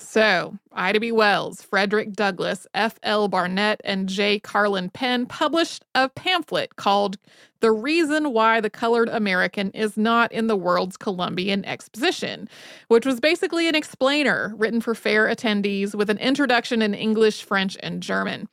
So, 0.00 0.56
Ida 0.72 0.98
B. 0.98 1.12
Wells, 1.12 1.62
Frederick 1.62 2.14
Douglass, 2.14 2.66
F.L. 2.72 3.28
Barnett, 3.28 3.82
and 3.84 4.08
J. 4.08 4.38
Garland 4.38 4.94
Penn 4.94 5.26
published 5.26 5.84
a 5.94 6.08
pamphlet 6.08 6.76
called 6.76 7.18
The 7.60 7.70
Reason 7.70 8.32
Why 8.32 8.62
the 8.62 8.70
Colored 8.70 9.10
American 9.10 9.70
is 9.72 9.98
Not 9.98 10.32
in 10.32 10.46
the 10.46 10.56
World's 10.56 10.96
Columbian 10.96 11.66
Exposition, 11.66 12.48
which 12.88 13.04
was 13.04 13.20
basically 13.20 13.68
an 13.68 13.74
explainer 13.74 14.54
written 14.56 14.80
for 14.80 14.94
fair 14.94 15.26
attendees 15.26 15.94
with 15.94 16.08
an 16.08 16.18
introduction 16.18 16.80
in 16.80 16.94
English, 16.94 17.44
French, 17.44 17.76
and 17.82 18.02
German. 18.02 18.48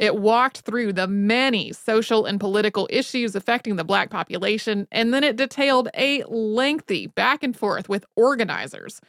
It 0.00 0.16
walked 0.16 0.62
through 0.62 0.94
the 0.94 1.06
many 1.06 1.74
social 1.74 2.24
and 2.24 2.40
political 2.40 2.88
issues 2.90 3.36
affecting 3.36 3.76
the 3.76 3.84
Black 3.84 4.08
population, 4.08 4.88
and 4.90 5.12
then 5.12 5.22
it 5.22 5.36
detailed 5.36 5.90
a 5.94 6.24
lengthy 6.26 7.06
back 7.08 7.42
and 7.42 7.54
forth 7.54 7.90
with 7.90 8.06
organizers, 8.16 9.02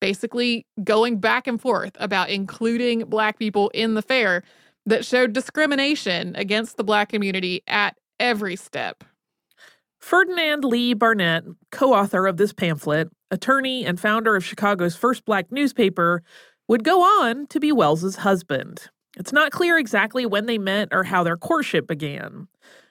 basically 0.00 0.64
going 0.82 1.20
back 1.20 1.46
and 1.46 1.60
forth 1.60 1.92
about 2.00 2.30
including 2.30 3.04
Black 3.04 3.38
people 3.38 3.68
in 3.74 3.92
the 3.92 4.00
fair 4.00 4.42
that 4.86 5.04
showed 5.04 5.34
discrimination 5.34 6.34
against 6.34 6.78
the 6.78 6.84
Black 6.84 7.10
community 7.10 7.62
at 7.66 7.98
every 8.18 8.56
step. 8.56 9.04
Ferdinand 10.00 10.64
Lee 10.64 10.94
Barnett, 10.94 11.44
co 11.72 11.92
author 11.92 12.26
of 12.26 12.38
this 12.38 12.54
pamphlet, 12.54 13.10
attorney, 13.30 13.84
and 13.84 14.00
founder 14.00 14.34
of 14.34 14.46
Chicago's 14.46 14.96
first 14.96 15.26
black 15.26 15.52
newspaper, 15.52 16.22
would 16.68 16.84
go 16.84 17.02
on 17.02 17.46
to 17.48 17.60
be 17.60 17.70
Wells's 17.70 18.16
husband. 18.16 18.88
It's 19.18 19.32
not 19.32 19.50
clear 19.50 19.76
exactly 19.76 20.24
when 20.24 20.46
they 20.46 20.58
met 20.58 20.88
or 20.92 21.04
how 21.04 21.24
their 21.24 21.36
courtship 21.36 21.88
began. 21.88 22.46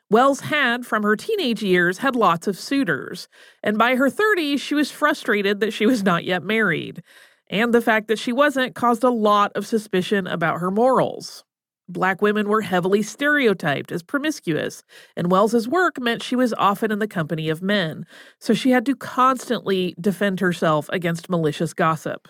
Wells 0.10 0.42
had, 0.42 0.86
from 0.86 1.04
her 1.04 1.16
teenage 1.16 1.64
years, 1.64 1.98
had 2.00 2.16
lots 2.16 2.48
of 2.48 2.60
suitors, 2.60 3.28
and 3.64 3.78
by 3.78 3.96
her 3.96 4.10
30s, 4.10 4.60
she 4.60 4.76
was 4.76 4.92
frustrated 4.92 5.60
that 5.60 5.74
she 5.74 5.86
was 5.86 6.04
not 6.04 6.24
yet 6.24 6.44
married. 6.44 7.02
And 7.50 7.74
the 7.74 7.82
fact 7.82 8.08
that 8.08 8.20
she 8.20 8.34
wasn't 8.34 8.76
caused 8.76 9.04
a 9.04 9.10
lot 9.10 9.52
of 9.56 9.66
suspicion 9.66 10.28
about 10.28 10.60
her 10.60 10.70
morals. 10.72 11.46
Black 11.90 12.22
women 12.22 12.50
were 12.50 12.62
heavily 12.62 13.02
stereotyped 13.02 13.92
as 13.94 14.04
promiscuous, 14.04 14.84
and 15.16 15.32
Wells's 15.32 15.68
work 15.68 16.00
meant 16.00 16.24
she 16.24 16.36
was 16.36 16.54
often 16.58 16.92
in 16.92 17.00
the 17.00 17.08
company 17.08 17.48
of 17.48 17.62
men, 17.62 18.06
so 18.40 18.54
she 18.54 18.72
had 18.72 18.86
to 18.86 18.96
constantly 18.96 19.96
defend 20.00 20.42
herself 20.42 20.90
against 20.92 21.30
malicious 21.30 21.74
gossip. 21.74 22.28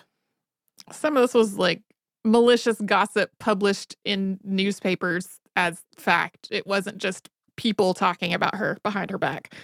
Some 0.92 1.16
of 1.16 1.22
this 1.22 1.34
was 1.34 1.58
like 1.58 1.82
malicious 2.24 2.80
gossip 2.80 3.30
published 3.38 3.96
in 4.04 4.38
newspapers 4.44 5.40
as 5.56 5.82
fact. 5.96 6.48
It 6.50 6.66
wasn't 6.66 6.98
just 6.98 7.28
people 7.56 7.94
talking 7.94 8.32
about 8.32 8.54
her 8.54 8.78
behind 8.82 9.10
her 9.10 9.18
back. 9.18 9.54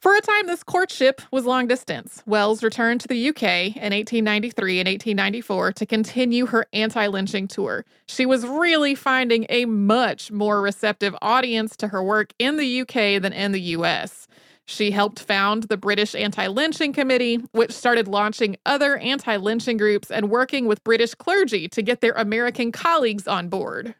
For 0.00 0.16
a 0.16 0.20
time, 0.22 0.46
this 0.46 0.62
courtship 0.62 1.20
was 1.30 1.44
long 1.44 1.66
distance. 1.66 2.22
Wells 2.24 2.62
returned 2.62 3.02
to 3.02 3.08
the 3.08 3.28
UK 3.28 3.76
in 3.76 3.92
1893 3.92 4.80
and 4.80 4.88
1894 4.88 5.72
to 5.72 5.84
continue 5.84 6.46
her 6.46 6.64
anti 6.72 7.06
lynching 7.06 7.46
tour. 7.46 7.84
She 8.06 8.24
was 8.24 8.46
really 8.46 8.94
finding 8.94 9.44
a 9.50 9.66
much 9.66 10.32
more 10.32 10.62
receptive 10.62 11.14
audience 11.20 11.76
to 11.76 11.88
her 11.88 12.02
work 12.02 12.32
in 12.38 12.56
the 12.56 12.80
UK 12.80 13.20
than 13.20 13.34
in 13.34 13.52
the 13.52 13.60
US. 13.60 14.26
She 14.70 14.92
helped 14.92 15.18
found 15.18 15.64
the 15.64 15.76
British 15.76 16.14
Anti 16.14 16.46
Lynching 16.46 16.92
Committee, 16.92 17.38
which 17.50 17.72
started 17.72 18.06
launching 18.06 18.56
other 18.64 18.98
anti 18.98 19.34
lynching 19.34 19.76
groups 19.76 20.12
and 20.12 20.30
working 20.30 20.66
with 20.66 20.84
British 20.84 21.12
clergy 21.12 21.68
to 21.70 21.82
get 21.82 22.00
their 22.00 22.12
American 22.12 22.70
colleagues 22.70 23.26
on 23.26 23.48
board. 23.48 23.96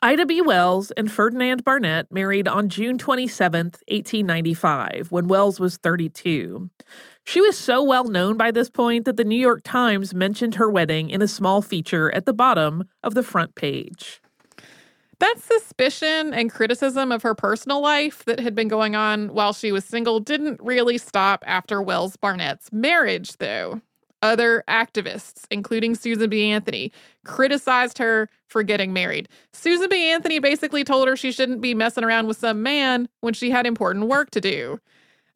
Ida 0.00 0.24
B. 0.24 0.40
Wells 0.40 0.92
and 0.92 1.12
Ferdinand 1.12 1.62
Barnett 1.62 2.10
married 2.10 2.48
on 2.48 2.70
June 2.70 2.96
27, 2.96 3.66
1895, 3.66 5.12
when 5.12 5.28
Wells 5.28 5.60
was 5.60 5.76
32. 5.76 6.70
She 7.24 7.42
was 7.42 7.58
so 7.58 7.82
well 7.82 8.04
known 8.04 8.38
by 8.38 8.50
this 8.50 8.70
point 8.70 9.04
that 9.04 9.18
the 9.18 9.24
New 9.24 9.38
York 9.38 9.60
Times 9.62 10.14
mentioned 10.14 10.54
her 10.54 10.70
wedding 10.70 11.10
in 11.10 11.20
a 11.20 11.28
small 11.28 11.60
feature 11.60 12.10
at 12.14 12.24
the 12.24 12.32
bottom 12.32 12.84
of 13.02 13.12
the 13.12 13.22
front 13.22 13.54
page. 13.54 14.22
That 15.18 15.36
suspicion 15.38 16.34
and 16.34 16.52
criticism 16.52 17.10
of 17.10 17.22
her 17.22 17.34
personal 17.34 17.80
life 17.80 18.24
that 18.26 18.38
had 18.38 18.54
been 18.54 18.68
going 18.68 18.94
on 18.94 19.28
while 19.28 19.54
she 19.54 19.72
was 19.72 19.84
single 19.84 20.20
didn't 20.20 20.60
really 20.62 20.98
stop 20.98 21.42
after 21.46 21.80
Wells 21.80 22.16
Barnett's 22.16 22.70
marriage, 22.70 23.36
though. 23.38 23.80
Other 24.22 24.62
activists, 24.68 25.44
including 25.50 25.94
Susan 25.94 26.28
B. 26.28 26.50
Anthony, 26.50 26.92
criticized 27.24 27.98
her 27.98 28.28
for 28.48 28.62
getting 28.62 28.92
married. 28.92 29.28
Susan 29.52 29.88
B. 29.88 30.10
Anthony 30.10 30.38
basically 30.38 30.84
told 30.84 31.08
her 31.08 31.16
she 31.16 31.32
shouldn't 31.32 31.60
be 31.60 31.74
messing 31.74 32.04
around 32.04 32.26
with 32.26 32.36
some 32.36 32.62
man 32.62 33.08
when 33.20 33.34
she 33.34 33.50
had 33.50 33.66
important 33.66 34.06
work 34.08 34.30
to 34.30 34.40
do. 34.40 34.80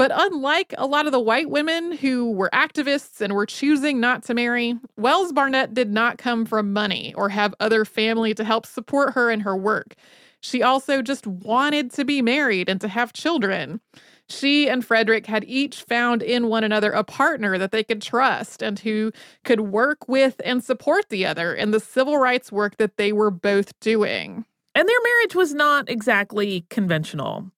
But 0.01 0.13
unlike 0.15 0.73
a 0.79 0.87
lot 0.87 1.05
of 1.05 1.13
the 1.13 1.21
white 1.21 1.51
women 1.51 1.93
who 1.93 2.31
were 2.31 2.49
activists 2.55 3.21
and 3.21 3.35
were 3.35 3.45
choosing 3.45 4.01
not 4.01 4.25
to 4.25 4.35
marry, 4.35 4.79
Wells 4.97 5.31
Barnett 5.31 5.75
did 5.75 5.93
not 5.93 6.17
come 6.17 6.47
from 6.47 6.73
money 6.73 7.13
or 7.19 7.29
have 7.29 7.55
other 7.61 7.85
family 7.85 8.33
to 8.33 8.43
help 8.43 8.65
support 8.65 9.13
her 9.13 9.31
in 9.31 9.41
her 9.41 9.55
work. 9.55 9.95
She 10.41 10.63
also 10.63 11.03
just 11.03 11.27
wanted 11.27 11.91
to 11.93 12.07
be 12.07 12.23
married 12.23 12.71
and 12.71 12.81
to 12.81 12.89
have 12.89 13.13
children. 13.13 13.83
She 14.27 14.71
and 14.71 14.83
Frederick 14.83 15.27
had 15.27 15.45
each 15.45 15.83
found 15.83 16.23
in 16.23 16.47
one 16.47 16.65
another 16.65 16.93
a 16.93 17.05
partner 17.05 17.59
that 17.59 17.71
they 17.71 17.85
could 17.85 18.01
trust 18.01 18.63
and 18.63 18.79
who 18.79 19.13
could 19.45 19.61
work 19.61 20.09
with 20.09 20.41
and 20.43 20.65
support 20.65 21.11
the 21.11 21.27
other 21.27 21.55
in 21.55 21.73
the 21.73 21.81
civil 21.81 22.17
rights 22.17 22.51
work 22.51 22.79
that 22.79 22.97
they 22.97 23.13
were 23.13 23.31
both 23.31 23.79
doing. 23.81 24.47
And 24.73 24.89
their 24.89 25.03
marriage 25.03 25.35
was 25.35 25.53
not 25.53 25.91
exactly 25.91 26.65
conventional. 26.71 27.51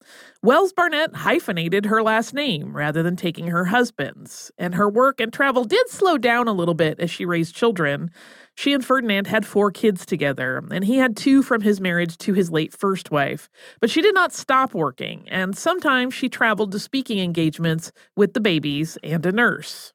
Wells 0.43 0.73
Barnett 0.73 1.15
hyphenated 1.15 1.85
her 1.87 2.03
last 2.03 2.33
name 2.33 2.75
rather 2.75 3.03
than 3.03 3.17
taking 3.17 3.49
her 3.49 3.67
husband's, 3.67 4.51
and 4.57 4.75
her 4.75 4.89
work 4.89 5.21
and 5.21 5.31
travel 5.31 5.65
did 5.65 5.89
slow 5.91 6.17
down 6.17 6.49
a 6.49 6.55
little 6.55 6.75
bit 6.75 6.99
as 7.01 7.11
she 7.11 7.27
raised 7.27 7.55
children. 7.55 8.11
She 8.55 8.73
and 8.73 8.85
Ferdinand 8.85 9.27
had 9.27 9.45
four 9.45 9.71
kids 9.71 10.07
together, 10.07 10.65
and 10.71 10.85
he 10.85 10.97
had 10.97 11.17
two 11.17 11.43
from 11.43 11.61
his 11.61 11.83
marriage 11.83 12.17
to 12.19 12.33
his 12.33 12.51
late 12.51 12.73
first 12.73 13.11
wife. 13.11 13.51
But 13.79 13.91
she 13.91 14.01
did 14.01 14.15
not 14.15 14.33
stop 14.33 14.73
working, 14.73 15.29
and 15.29 15.57
sometimes 15.57 16.15
she 16.15 16.31
traveled 16.31 16.73
to 16.73 16.79
speaking 16.79 17.19
engagements 17.19 17.93
with 18.17 18.33
the 18.33 18.41
babies 18.41 18.97
and 19.03 19.25
a 19.27 19.33
nurse. 19.33 19.93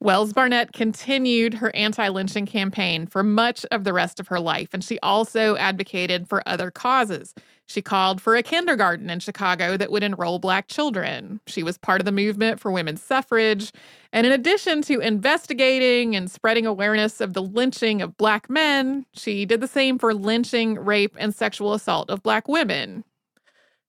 Wells 0.00 0.32
Barnett 0.32 0.72
continued 0.72 1.54
her 1.54 1.74
anti 1.74 2.08
lynching 2.08 2.46
campaign 2.46 3.06
for 3.06 3.22
much 3.22 3.64
of 3.70 3.84
the 3.84 3.92
rest 3.92 4.20
of 4.20 4.28
her 4.28 4.40
life, 4.40 4.68
and 4.72 4.82
she 4.82 4.98
also 5.00 5.56
advocated 5.56 6.28
for 6.28 6.42
other 6.46 6.70
causes. 6.70 7.34
She 7.66 7.80
called 7.80 8.20
for 8.20 8.36
a 8.36 8.42
kindergarten 8.42 9.08
in 9.08 9.20
Chicago 9.20 9.76
that 9.76 9.90
would 9.90 10.02
enroll 10.02 10.38
Black 10.38 10.68
children. 10.68 11.40
She 11.46 11.62
was 11.62 11.78
part 11.78 12.00
of 12.00 12.04
the 12.04 12.12
movement 12.12 12.60
for 12.60 12.70
women's 12.70 13.02
suffrage. 13.02 13.72
And 14.12 14.26
in 14.26 14.32
addition 14.32 14.82
to 14.82 15.00
investigating 15.00 16.14
and 16.14 16.30
spreading 16.30 16.66
awareness 16.66 17.20
of 17.20 17.32
the 17.32 17.42
lynching 17.42 18.02
of 18.02 18.16
Black 18.18 18.50
men, 18.50 19.06
she 19.14 19.46
did 19.46 19.62
the 19.62 19.68
same 19.68 19.98
for 19.98 20.12
lynching, 20.12 20.74
rape, 20.74 21.16
and 21.18 21.34
sexual 21.34 21.72
assault 21.72 22.10
of 22.10 22.22
Black 22.22 22.48
women. 22.48 23.04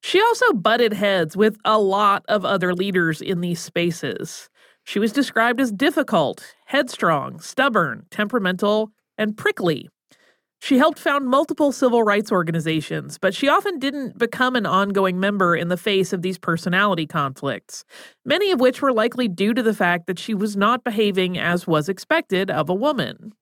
She 0.02 0.22
also 0.22 0.54
butted 0.54 0.94
heads 0.94 1.36
with 1.36 1.58
a 1.66 1.80
lot 1.80 2.24
of 2.30 2.46
other 2.46 2.74
leaders 2.74 3.22
in 3.22 3.42
these 3.42 3.60
spaces. 3.60 4.50
She 4.86 5.00
was 5.00 5.12
described 5.12 5.60
as 5.60 5.72
difficult, 5.72 6.56
headstrong, 6.68 7.40
stubborn, 7.40 8.06
temperamental, 8.12 8.92
and 9.18 9.36
prickly. 9.36 9.90
She 10.62 10.78
helped 10.78 11.00
found 11.00 11.28
multiple 11.28 11.72
civil 11.72 12.04
rights 12.04 12.32
organizations, 12.32 13.18
but 13.18 13.36
she 13.36 13.48
often 13.48 13.78
didn't 13.78 14.18
become 14.18 14.56
an 14.56 14.66
ongoing 14.66 15.20
member 15.20 15.56
in 15.56 15.68
the 15.68 15.78
face 15.78 16.14
of 16.14 16.22
these 16.22 16.38
personality 16.38 17.06
conflicts, 17.06 17.84
many 18.26 18.52
of 18.52 18.60
which 18.60 18.82
were 18.82 18.94
likely 18.94 19.28
due 19.28 19.54
to 19.54 19.62
the 19.62 19.74
fact 19.74 20.08
that 20.08 20.20
she 20.20 20.34
was 20.34 20.56
not 20.56 20.84
behaving 20.84 21.38
as 21.38 21.68
was 21.68 21.90
expected 21.90 22.50
of 22.50 22.70
a 22.70 22.74
woman. 22.74 23.34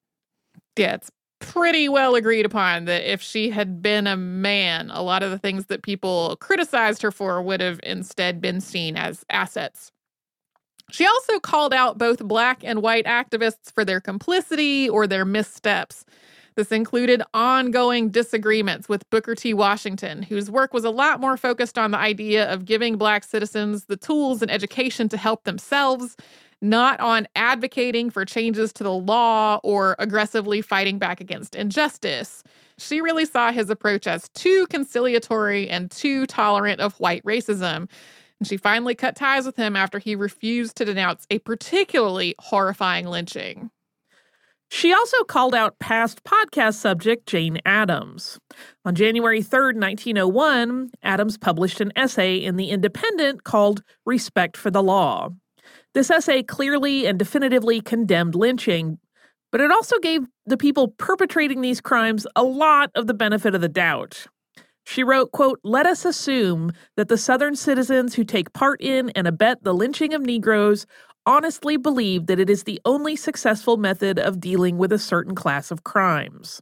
Yeah, 0.78 0.96
it's 0.96 1.12
pretty 1.40 1.88
well 1.88 2.16
agreed 2.16 2.46
upon 2.46 2.86
that 2.86 3.10
if 3.10 3.22
she 3.22 3.50
had 3.50 3.82
been 3.82 4.08
a 4.08 4.18
man, 4.18 4.90
a 4.92 5.04
lot 5.04 5.24
of 5.24 5.32
the 5.32 5.38
things 5.38 5.66
that 5.68 5.84
people 5.84 6.38
criticized 6.40 7.02
her 7.02 7.12
for 7.12 7.42
would 7.42 7.62
have 7.62 7.80
instead 7.84 8.42
been 8.42 8.60
seen 8.60 8.96
as 8.96 9.24
assets. 9.30 9.92
She 10.94 11.08
also 11.08 11.40
called 11.40 11.74
out 11.74 11.98
both 11.98 12.20
black 12.20 12.64
and 12.64 12.84
white 12.84 13.06
activists 13.08 13.72
for 13.74 13.84
their 13.84 14.00
complicity 14.00 14.88
or 14.88 15.08
their 15.08 15.26
missteps. 15.26 16.06
This 16.54 16.72
included 16.72 17.24
ongoing 17.34 18.12
disagreements 18.12 18.88
with 18.88 19.10
Booker 19.10 19.34
T. 19.34 19.56
Washington, 19.56 20.22
whose 20.22 20.52
work 20.52 20.72
was 20.72 20.84
a 20.84 20.92
lot 20.92 21.20
more 21.20 21.36
focused 21.36 21.80
on 21.80 21.90
the 21.90 21.98
idea 21.98 22.48
of 22.48 22.66
giving 22.66 22.96
Black 22.96 23.24
citizens 23.24 23.86
the 23.86 23.98
tools 23.98 24.44
and 24.44 24.52
education 24.52 25.10
to 25.10 25.18
help 25.18 25.46
themselves, 25.46 26.16
not 26.62 27.00
on 27.00 27.28
advocating 27.36 28.12
for 28.12 28.24
changes 28.24 28.72
to 28.74 28.84
the 28.84 28.94
law 28.94 29.60
or 29.64 29.96
aggressively 29.98 30.62
fighting 30.62 31.00
back 31.00 31.20
against 31.20 31.56
injustice. 31.56 32.44
She 32.78 33.02
really 33.02 33.26
saw 33.26 33.52
his 33.52 33.72
approach 33.72 34.06
as 34.06 34.30
too 34.36 34.68
conciliatory 34.68 35.68
and 35.70 35.90
too 35.90 36.28
tolerant 36.28 36.82
of 36.82 36.94
white 37.00 37.24
racism 37.24 37.90
and 38.40 38.48
she 38.48 38.58
finally 38.58 38.96
cut 38.96 39.16
ties 39.16 39.46
with 39.46 39.56
him 39.56 39.76
after 39.76 40.00
he 40.00 40.16
refused 40.16 40.76
to 40.78 40.86
denounce 40.86 41.26
a 41.30 41.40
particularly 41.40 42.36
horrifying 42.40 43.08
lynching. 43.08 43.70
She 44.70 44.92
also 44.92 45.24
called 45.24 45.54
out 45.54 45.78
past 45.78 46.24
podcast 46.24 46.76
subject 46.76 47.28
Jane 47.28 47.60
Addams. 47.64 48.40
On 48.86 48.96
January 48.96 49.44
3, 49.44 49.76
1901, 49.76 50.90
Addams 51.04 51.38
published 51.38 51.80
an 51.80 51.94
essay 51.96 52.38
in 52.38 52.56
The 52.56 52.72
Independent 52.72 53.44
called 53.44 53.84
Respect 54.06 54.58
for 54.58 54.72
the 54.72 54.82
Law. 54.82 55.30
This 55.94 56.10
essay 56.10 56.42
clearly 56.42 57.06
and 57.06 57.20
definitively 57.20 57.82
condemned 57.82 58.34
lynching, 58.34 58.98
but 59.52 59.62
it 59.62 59.70
also 59.70 60.00
gave 60.00 60.26
the 60.48 60.58
people 60.58 60.88
perpetrating 60.88 61.62
these 61.62 61.80
crimes 61.80 62.26
a 62.36 62.42
lot 62.44 62.90
of 62.96 63.06
the 63.06 63.14
benefit 63.14 63.54
of 63.54 63.62
the 63.62 63.70
doubt. 63.70 64.26
She 64.86 65.04
wrote, 65.04 65.32
quote, 65.32 65.60
Let 65.64 65.86
us 65.86 66.06
assume 66.06 66.72
that 66.98 67.08
the 67.08 67.18
Southern 67.18 67.56
citizens 67.56 68.16
who 68.16 68.24
take 68.24 68.54
part 68.54 68.82
in 68.82 69.10
and 69.12 69.28
abet 69.28 69.64
the 69.64 69.74
lynching 69.74 70.14
of 70.14 70.22
Negroes 70.22 70.86
honestly 71.26 71.78
believe 71.78 72.26
that 72.28 72.40
it 72.40 72.50
is 72.50 72.64
the 72.64 72.82
only 72.86 73.16
successful 73.16 73.78
method 73.78 74.20
of 74.20 74.40
dealing 74.40 74.78
with 74.78 74.92
a 74.92 75.00
certain 75.00 75.36
class 75.36 75.72
of 75.72 75.84
crimes. 75.84 76.62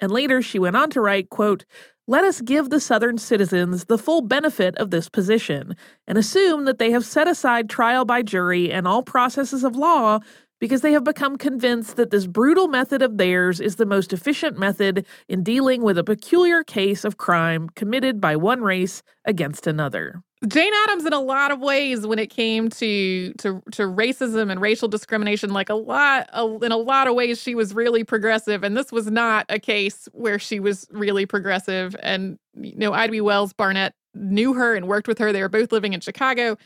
And 0.00 0.10
later 0.10 0.40
she 0.40 0.58
went 0.58 0.76
on 0.76 0.90
to 0.90 1.00
write, 1.00 1.28
quote, 1.28 1.64
let 2.10 2.24
us 2.24 2.40
give 2.40 2.70
the 2.70 2.80
Southern 2.80 3.18
citizens 3.18 3.84
the 3.84 3.98
full 3.98 4.22
benefit 4.22 4.74
of 4.78 4.90
this 4.90 5.10
position 5.10 5.76
and 6.06 6.16
assume 6.16 6.64
that 6.64 6.78
they 6.78 6.90
have 6.90 7.04
set 7.04 7.28
aside 7.28 7.68
trial 7.68 8.06
by 8.06 8.22
jury 8.22 8.72
and 8.72 8.88
all 8.88 9.02
processes 9.02 9.62
of 9.62 9.76
law 9.76 10.18
because 10.60 10.80
they 10.80 10.92
have 10.92 11.04
become 11.04 11.36
convinced 11.36 11.96
that 11.96 12.10
this 12.10 12.26
brutal 12.26 12.68
method 12.68 13.02
of 13.02 13.18
theirs 13.18 13.60
is 13.60 13.76
the 13.76 13.86
most 13.86 14.12
efficient 14.12 14.58
method 14.58 15.06
in 15.28 15.42
dealing 15.42 15.82
with 15.82 15.98
a 15.98 16.04
peculiar 16.04 16.64
case 16.64 17.04
of 17.04 17.16
crime 17.16 17.68
committed 17.74 18.20
by 18.20 18.36
one 18.36 18.62
race 18.62 19.02
against 19.24 19.66
another. 19.66 20.22
Jane 20.46 20.72
Addams, 20.84 21.04
in 21.04 21.12
a 21.12 21.20
lot 21.20 21.50
of 21.50 21.58
ways, 21.58 22.06
when 22.06 22.20
it 22.20 22.30
came 22.30 22.68
to 22.70 23.32
to 23.34 23.60
to 23.72 23.82
racism 23.82 24.52
and 24.52 24.60
racial 24.60 24.86
discrimination, 24.86 25.52
like 25.52 25.68
a 25.68 25.74
lot, 25.74 26.28
in 26.62 26.70
a 26.70 26.76
lot 26.76 27.08
of 27.08 27.16
ways, 27.16 27.42
she 27.42 27.56
was 27.56 27.74
really 27.74 28.04
progressive, 28.04 28.62
and 28.62 28.76
this 28.76 28.92
was 28.92 29.10
not 29.10 29.46
a 29.48 29.58
case 29.58 30.08
where 30.12 30.38
she 30.38 30.60
was 30.60 30.86
really 30.92 31.26
progressive. 31.26 31.96
And 32.04 32.38
you 32.54 32.76
know, 32.76 32.92
Ida 32.92 33.10
B. 33.10 33.20
Wells 33.20 33.52
Barnett 33.52 33.94
knew 34.14 34.54
her 34.54 34.76
and 34.76 34.86
worked 34.86 35.08
with 35.08 35.18
her. 35.18 35.32
They 35.32 35.42
were 35.42 35.48
both 35.48 35.72
living 35.72 35.92
in 35.92 36.00
Chicago. 36.00 36.56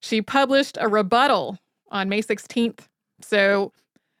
She 0.00 0.22
published 0.22 0.78
a 0.80 0.88
rebuttal 0.88 1.58
on 1.90 2.08
May 2.08 2.22
16th, 2.22 2.86
so 3.20 3.72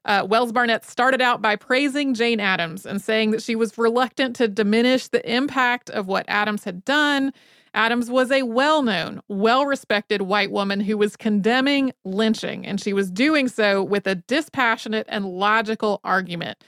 uh, 0.06 0.24
Wells 0.28 0.52
Barnett 0.52 0.84
started 0.84 1.20
out 1.20 1.42
by 1.42 1.56
praising 1.56 2.14
Jane 2.14 2.38
Addams 2.38 2.86
and 2.86 3.02
saying 3.02 3.32
that 3.32 3.42
she 3.42 3.56
was 3.56 3.76
reluctant 3.76 4.36
to 4.36 4.46
diminish 4.46 5.08
the 5.08 5.28
impact 5.30 5.90
of 5.90 6.06
what 6.06 6.24
Addams 6.28 6.64
had 6.64 6.84
done. 6.84 7.32
Addams 7.74 8.08
was 8.08 8.30
a 8.30 8.42
well 8.42 8.82
known, 8.82 9.20
well 9.28 9.66
respected 9.66 10.22
white 10.22 10.50
woman 10.50 10.80
who 10.80 10.96
was 10.96 11.16
condemning 11.16 11.92
lynching, 12.04 12.64
and 12.64 12.80
she 12.80 12.92
was 12.92 13.10
doing 13.10 13.48
so 13.48 13.82
with 13.82 14.06
a 14.06 14.14
dispassionate 14.14 15.06
and 15.10 15.26
logical 15.26 16.00
argument. 16.04 16.62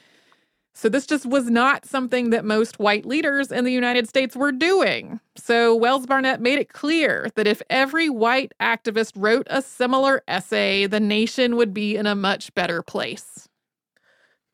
So, 0.80 0.88
this 0.88 1.06
just 1.06 1.26
was 1.26 1.50
not 1.50 1.84
something 1.84 2.30
that 2.30 2.44
most 2.44 2.78
white 2.78 3.04
leaders 3.04 3.50
in 3.50 3.64
the 3.64 3.72
United 3.72 4.08
States 4.08 4.36
were 4.36 4.52
doing. 4.52 5.18
So, 5.34 5.74
Wells 5.74 6.06
Barnett 6.06 6.40
made 6.40 6.60
it 6.60 6.72
clear 6.72 7.30
that 7.34 7.48
if 7.48 7.60
every 7.68 8.08
white 8.08 8.52
activist 8.60 9.14
wrote 9.16 9.48
a 9.50 9.60
similar 9.60 10.22
essay, 10.28 10.86
the 10.86 11.00
nation 11.00 11.56
would 11.56 11.74
be 11.74 11.96
in 11.96 12.06
a 12.06 12.14
much 12.14 12.54
better 12.54 12.80
place. 12.80 13.48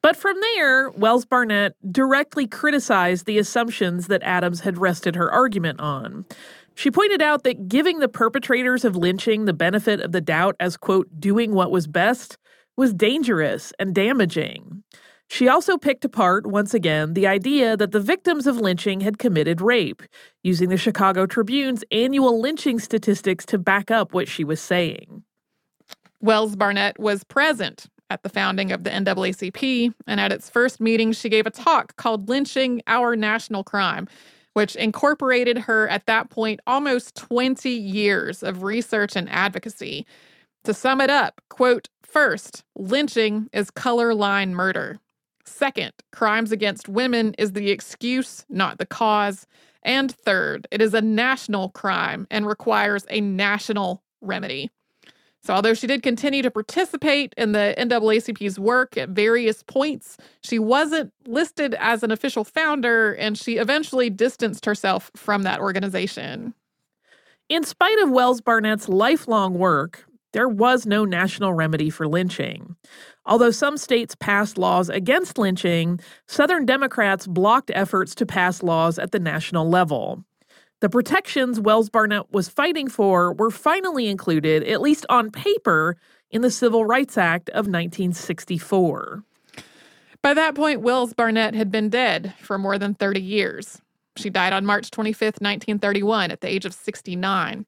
But 0.01 0.17
from 0.17 0.41
there, 0.41 0.89
Wells 0.93 1.27
Barnett 1.27 1.75
directly 1.93 2.47
criticized 2.47 3.27
the 3.27 3.37
assumptions 3.37 4.07
that 4.07 4.23
Addams 4.23 4.61
had 4.61 4.79
rested 4.79 5.17
her 5.17 5.31
argument 5.31 5.79
on. 5.79 6.25
She 6.75 6.91
pointed 6.91 7.21
out 7.21 7.45
that 7.45 7.69
giving 7.69 7.99
the 7.99 8.09
perpetrators 8.09 8.87
of 8.87 8.97
lynching 8.97 9.45
the 9.45 9.53
benefit 9.53 10.01
of 10.01 10.13
the 10.13 10.23
doubt 10.23 10.57
as, 10.59 10.79
quote, 10.79 11.21
doing 11.21 11.53
what 11.53 11.71
was 11.71 11.87
best 11.87 12.39
was 12.79 12.95
dangerous 12.95 13.75
and 13.79 13.95
damaging. 13.95 14.83
She 15.29 15.49
also 15.49 15.77
picked 15.77 16.05
apart, 16.05 16.47
once 16.47 16.75
again, 16.75 17.15
the 17.15 17.27
idea 17.27 17.77
that 17.77 17.93
the 17.93 18.01
victims 18.01 18.47
of 18.47 18.57
lynching 18.57 19.01
had 19.01 19.19
committed 19.19 19.61
rape, 19.61 20.03
using 20.43 20.69
the 20.69 20.77
Chicago 20.77 21.27
Tribune's 21.27 21.83
annual 21.91 22.41
lynching 22.41 22.79
statistics 22.79 23.45
to 23.47 23.59
back 23.59 23.91
up 23.91 24.13
what 24.13 24.29
she 24.29 24.45
was 24.45 24.61
saying. 24.61 25.25
Wells 26.21 26.57
Barnett 26.57 26.99
was 26.99 27.25
present 27.25 27.87
at 28.11 28.23
the 28.23 28.29
founding 28.29 28.71
of 28.71 28.85
the 28.85 28.91
NAACP, 28.91 29.93
and 30.07 30.21
at 30.21 30.33
its 30.33 30.49
first 30.49 30.81
meeting, 30.81 31.13
she 31.13 31.29
gave 31.29 31.47
a 31.47 31.51
talk 31.51 31.97
called 31.97 32.29
Lynching 32.29 32.83
Our 32.87 33.17
National 33.17 33.65
Crime, 33.65 34.07
which 34.53 34.77
incorporated 34.77 35.59
her 35.59 35.89
at 35.89 36.07
that 36.07 36.31
point 36.31 36.61
almost 36.67 37.17
20 37.17 37.69
years 37.69 38.43
of 38.43 38.63
research 38.63 39.17
and 39.17 39.29
advocacy. 39.29 40.07
To 40.65 40.73
sum 40.73 41.01
it 41.01 41.11
up, 41.11 41.41
quote, 41.51 41.89
First, 42.03 42.63
lynching 42.77 43.49
is 43.53 43.73
color 43.73 44.15
line 44.15 44.55
murder. 44.55 45.01
Second, 45.47 45.93
crimes 46.13 46.53
against 46.53 46.89
women 46.89 47.35
is 47.39 47.53
the 47.53 47.71
excuse, 47.71 48.45
not 48.49 48.79
the 48.79 48.87
cause. 48.87 49.47
And 49.83 50.11
third, 50.11 50.67
it 50.71 50.81
is 50.81 50.95
a 50.95 51.03
national 51.03 51.69
crime 51.71 52.27
and 52.31 52.47
requires 52.47 53.05
a 53.11 53.21
national 53.21 54.03
remedy. 54.23 54.71
So, 55.43 55.53
although 55.53 55.75
she 55.75 55.87
did 55.87 56.03
continue 56.03 56.41
to 56.41 56.51
participate 56.51 57.35
in 57.37 57.53
the 57.53 57.75
NAACP's 57.77 58.59
work 58.59 58.97
at 58.97 59.11
various 59.11 59.63
points, 59.63 60.17
she 60.43 60.59
wasn't 60.59 61.13
listed 61.27 61.75
as 61.79 62.03
an 62.03 62.11
official 62.11 62.45
founder 62.45 63.13
and 63.13 63.37
she 63.37 63.59
eventually 63.59 64.09
distanced 64.09 64.65
herself 64.65 65.11
from 65.15 65.43
that 65.43 65.61
organization. 65.61 66.55
In 67.51 67.63
spite 67.63 67.99
of 67.99 68.11
Wells 68.11 68.41
Barnett's 68.41 68.89
lifelong 68.89 69.59
work, 69.59 70.07
There 70.35 70.49
was 70.49 70.85
no 70.85 71.05
national 71.05 71.53
remedy 71.53 71.91
for 71.91 72.09
lynching. 72.09 72.75
Although 73.25 73.53
some 73.53 73.79
states 73.79 74.17
passed 74.17 74.59
laws 74.59 74.89
against 74.89 75.39
lynching, 75.39 76.01
Southern 76.27 76.67
Democrats 76.67 77.29
blocked 77.29 77.71
efforts 77.73 78.17
to 78.17 78.27
pass 78.27 78.61
laws 78.61 78.99
at 78.99 79.13
the 79.13 79.21
national 79.21 79.71
level. 79.71 80.25
The 80.81 80.89
protections 80.89 81.61
Wells 81.61 81.89
Barnett 81.89 82.33
was 82.33 82.49
fighting 82.49 82.89
for 82.89 83.33
were 83.33 83.53
finally 83.53 84.09
included, 84.09 84.65
at 84.65 84.81
least 84.81 85.07
on 85.09 85.31
paper, 85.31 85.97
in 86.33 86.43
the 86.43 86.51
Civil 86.51 86.85
Rights 86.85 87.17
Act 87.17 87.49
of 87.51 87.69
1964. 87.69 89.23
By 90.21 90.35
that 90.35 90.57
point, 90.57 90.81
Wells 90.81 91.15
Barnett 91.15 91.55
had 91.55 91.71
been 91.71 91.91
dead 91.91 92.35
for 92.43 92.59
more 92.59 92.77
than 92.77 92.95
30 92.95 93.23
years. 93.23 93.81
She 94.17 94.31
died 94.31 94.53
on 94.53 94.67
March 94.67 94.91
25, 94.91 95.27
1931, 95.39 96.33
at 96.33 96.41
the 96.41 96.49
age 96.49 96.65
of 96.65 96.75
69. 96.75 97.67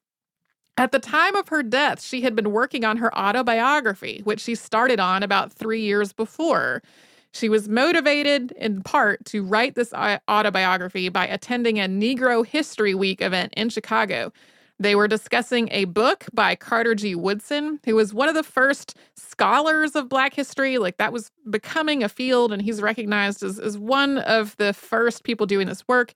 At 0.77 0.91
the 0.91 0.99
time 0.99 1.35
of 1.35 1.49
her 1.49 1.63
death, 1.63 2.03
she 2.03 2.21
had 2.21 2.35
been 2.35 2.51
working 2.51 2.85
on 2.85 2.97
her 2.97 3.15
autobiography, 3.17 4.21
which 4.25 4.39
she 4.39 4.53
started 4.53 4.99
on 4.99 5.23
about 5.23 5.51
three 5.51 5.81
years 5.81 6.13
before. 6.13 6.83
She 7.31 7.49
was 7.49 7.67
motivated 7.67 8.51
in 8.53 8.83
part 8.83 9.25
to 9.25 9.43
write 9.43 9.73
this 9.73 9.91
autobiography 9.93 11.09
by 11.09 11.25
attending 11.27 11.79
a 11.79 11.87
Negro 11.87 12.45
History 12.45 12.93
Week 12.93 13.21
event 13.21 13.53
in 13.57 13.69
Chicago. 13.69 14.31
They 14.79 14.93
were 14.93 15.07
discussing 15.07 15.67
a 15.71 15.85
book 15.85 16.25
by 16.31 16.55
Carter 16.55 16.93
G. 16.93 17.15
Woodson, 17.15 17.79
who 17.83 17.95
was 17.95 18.13
one 18.13 18.29
of 18.29 18.35
the 18.35 18.43
first 18.43 18.95
scholars 19.15 19.95
of 19.95 20.07
Black 20.07 20.35
history. 20.35 20.77
Like 20.77 20.97
that 20.97 21.11
was 21.11 21.31
becoming 21.49 22.03
a 22.03 22.09
field, 22.09 22.53
and 22.53 22.61
he's 22.61 22.83
recognized 22.83 23.41
as, 23.41 23.57
as 23.57 23.79
one 23.79 24.19
of 24.19 24.55
the 24.57 24.73
first 24.73 25.23
people 25.23 25.47
doing 25.47 25.65
this 25.65 25.87
work. 25.87 26.13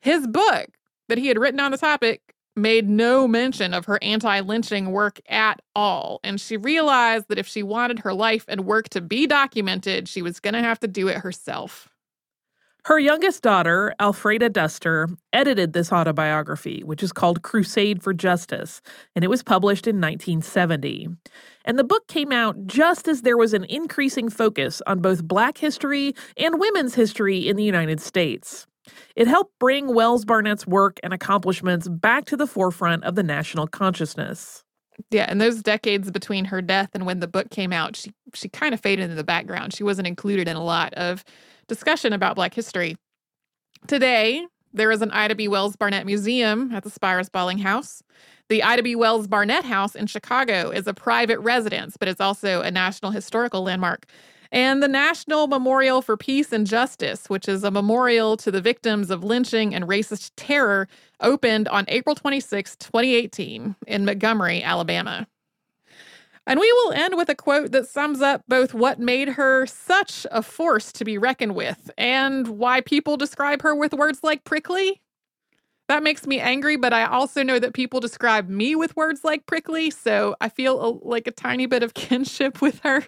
His 0.00 0.26
book 0.26 0.68
that 1.08 1.18
he 1.18 1.28
had 1.28 1.38
written 1.38 1.60
on 1.60 1.70
the 1.70 1.76
topic 1.76 2.34
made 2.56 2.88
no 2.88 3.26
mention 3.26 3.74
of 3.74 3.86
her 3.86 3.98
anti 4.02 4.40
lynching 4.40 4.92
work 4.92 5.20
at 5.28 5.60
all. 5.74 6.20
And 6.22 6.40
she 6.40 6.56
realized 6.56 7.26
that 7.28 7.38
if 7.38 7.46
she 7.46 7.62
wanted 7.62 8.00
her 8.00 8.14
life 8.14 8.44
and 8.48 8.64
work 8.64 8.88
to 8.90 9.00
be 9.00 9.26
documented, 9.26 10.08
she 10.08 10.22
was 10.22 10.40
going 10.40 10.54
to 10.54 10.60
have 10.60 10.80
to 10.80 10.88
do 10.88 11.08
it 11.08 11.18
herself. 11.18 11.88
Her 12.84 12.98
youngest 12.98 13.44
daughter, 13.44 13.94
Alfreda 14.00 14.52
Duster, 14.52 15.08
edited 15.32 15.72
this 15.72 15.92
autobiography, 15.92 16.82
which 16.82 17.00
is 17.00 17.12
called 17.12 17.42
Crusade 17.42 18.02
for 18.02 18.12
Justice, 18.12 18.82
and 19.14 19.24
it 19.24 19.28
was 19.28 19.44
published 19.44 19.86
in 19.86 20.00
1970. 20.00 21.08
And 21.64 21.78
the 21.78 21.84
book 21.84 22.08
came 22.08 22.32
out 22.32 22.66
just 22.66 23.06
as 23.06 23.22
there 23.22 23.36
was 23.36 23.54
an 23.54 23.62
increasing 23.66 24.28
focus 24.28 24.82
on 24.88 24.98
both 24.98 25.22
Black 25.22 25.58
history 25.58 26.16
and 26.36 26.58
women's 26.58 26.96
history 26.96 27.46
in 27.46 27.54
the 27.54 27.62
United 27.62 28.00
States. 28.00 28.66
It 29.16 29.28
helped 29.28 29.58
bring 29.58 29.94
Wells 29.94 30.24
Barnett's 30.24 30.66
work 30.66 30.98
and 31.02 31.12
accomplishments 31.12 31.88
back 31.88 32.24
to 32.26 32.36
the 32.36 32.46
forefront 32.46 33.04
of 33.04 33.14
the 33.14 33.22
national 33.22 33.66
consciousness. 33.66 34.64
Yeah, 35.10 35.30
in 35.30 35.38
those 35.38 35.62
decades 35.62 36.10
between 36.10 36.46
her 36.46 36.62
death 36.62 36.90
and 36.94 37.06
when 37.06 37.20
the 37.20 37.28
book 37.28 37.50
came 37.50 37.72
out, 37.72 37.96
she 37.96 38.12
she 38.34 38.48
kind 38.48 38.74
of 38.74 38.80
faded 38.80 39.04
into 39.04 39.16
the 39.16 39.24
background. 39.24 39.74
She 39.74 39.84
wasn't 39.84 40.06
included 40.06 40.48
in 40.48 40.56
a 40.56 40.64
lot 40.64 40.94
of 40.94 41.24
discussion 41.68 42.12
about 42.12 42.36
Black 42.36 42.54
history. 42.54 42.96
Today, 43.86 44.46
there 44.72 44.90
is 44.90 45.02
an 45.02 45.10
Ida 45.10 45.34
B. 45.34 45.48
Wells 45.48 45.76
Barnett 45.76 46.06
Museum 46.06 46.72
at 46.72 46.82
the 46.82 46.90
Spires 46.90 47.28
Bolling 47.28 47.58
House. 47.58 48.02
The 48.48 48.62
Ida 48.62 48.82
B. 48.82 48.96
Wells 48.96 49.26
Barnett 49.26 49.64
House 49.64 49.94
in 49.94 50.06
Chicago 50.06 50.70
is 50.70 50.86
a 50.86 50.94
private 50.94 51.38
residence, 51.40 51.96
but 51.96 52.08
it's 52.08 52.20
also 52.20 52.62
a 52.62 52.70
national 52.70 53.10
historical 53.10 53.62
landmark 53.62 54.06
and 54.52 54.82
the 54.82 54.88
National 54.88 55.46
Memorial 55.46 56.02
for 56.02 56.16
Peace 56.16 56.52
and 56.52 56.66
Justice, 56.66 57.28
which 57.28 57.48
is 57.48 57.64
a 57.64 57.70
memorial 57.70 58.36
to 58.36 58.50
the 58.50 58.60
victims 58.60 59.10
of 59.10 59.24
lynching 59.24 59.74
and 59.74 59.86
racist 59.86 60.30
terror, 60.36 60.86
opened 61.20 61.68
on 61.68 61.86
April 61.88 62.14
26, 62.14 62.76
2018, 62.76 63.74
in 63.86 64.04
Montgomery, 64.04 64.62
Alabama. 64.62 65.26
And 66.46 66.60
we 66.60 66.70
will 66.70 66.92
end 66.92 67.16
with 67.16 67.30
a 67.30 67.34
quote 67.34 67.72
that 67.72 67.88
sums 67.88 68.20
up 68.20 68.42
both 68.46 68.74
what 68.74 68.98
made 68.98 69.30
her 69.30 69.64
such 69.66 70.26
a 70.30 70.42
force 70.42 70.92
to 70.92 71.04
be 71.04 71.16
reckoned 71.16 71.54
with 71.54 71.90
and 71.96 72.46
why 72.48 72.80
people 72.82 73.16
describe 73.16 73.62
her 73.62 73.74
with 73.74 73.94
words 73.94 74.20
like 74.22 74.44
prickly 74.44 75.00
that 75.92 76.02
makes 76.02 76.26
me 76.26 76.40
angry, 76.40 76.76
but 76.76 76.94
I 76.94 77.04
also 77.04 77.42
know 77.42 77.58
that 77.58 77.74
people 77.74 78.00
describe 78.00 78.48
me 78.48 78.74
with 78.74 78.96
words 78.96 79.24
like 79.24 79.44
prickly, 79.44 79.90
so 79.90 80.34
I 80.40 80.48
feel 80.48 80.82
a, 80.82 80.88
like 81.06 81.26
a 81.26 81.30
tiny 81.30 81.66
bit 81.66 81.82
of 81.82 81.92
kinship 82.08 82.62
with 82.62 82.80
her. 82.80 83.04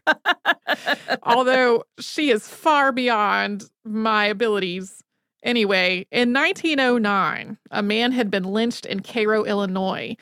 Although 1.22 1.84
she 1.98 2.30
is 2.30 2.46
far 2.46 2.92
beyond 2.92 3.64
my 3.84 4.26
abilities. 4.26 5.02
Anyway, 5.42 6.06
in 6.10 6.34
1909, 6.34 7.56
a 7.70 7.82
man 7.82 8.12
had 8.12 8.30
been 8.30 8.44
lynched 8.44 8.84
in 8.84 9.00
Cairo, 9.00 9.44
Illinois. 9.44 10.14